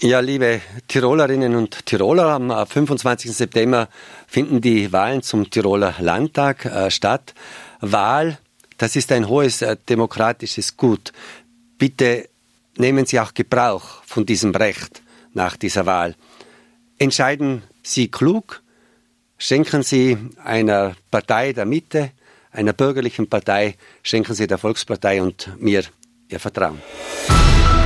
Ja, 0.00 0.20
liebe 0.20 0.60
Tirolerinnen 0.88 1.54
und 1.54 1.84
Tiroler, 1.86 2.28
am 2.28 2.66
25. 2.66 3.30
Äh, 3.30 3.34
September 3.34 3.88
finden 4.26 4.60
die 4.60 4.92
Wahlen 4.92 5.22
zum 5.22 5.50
Tiroler 5.50 5.94
Landtag 5.98 6.64
äh, 6.64 6.90
statt. 6.90 7.34
Wahl, 7.80 8.38
das 8.78 8.96
ist 8.96 9.12
ein 9.12 9.28
hohes 9.28 9.60
äh, 9.60 9.76
demokratisches 9.88 10.76
Gut. 10.76 11.12
Bitte 11.78 12.28
nehmen 12.78 13.06
Sie 13.06 13.20
auch 13.20 13.34
Gebrauch 13.34 14.02
von 14.06 14.24
diesem 14.24 14.54
Recht 14.54 15.01
nach 15.34 15.56
dieser 15.56 15.86
Wahl. 15.86 16.14
Entscheiden 16.98 17.62
Sie 17.82 18.08
klug, 18.08 18.62
schenken 19.38 19.82
Sie 19.82 20.16
einer 20.42 20.94
Partei 21.10 21.52
der 21.52 21.66
Mitte, 21.66 22.10
einer 22.50 22.72
bürgerlichen 22.72 23.28
Partei, 23.28 23.76
schenken 24.02 24.34
Sie 24.34 24.46
der 24.46 24.58
Volkspartei 24.58 25.22
und 25.22 25.50
mir 25.58 25.84
Ihr 26.28 26.40
Vertrauen. 26.40 26.80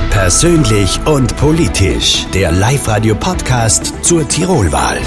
Persönlich 0.09 0.99
und 1.05 1.35
politisch, 1.37 2.25
der 2.33 2.51
Live-Radio-Podcast 2.51 4.03
zur 4.03 4.27
Tirolwahl. 4.27 4.99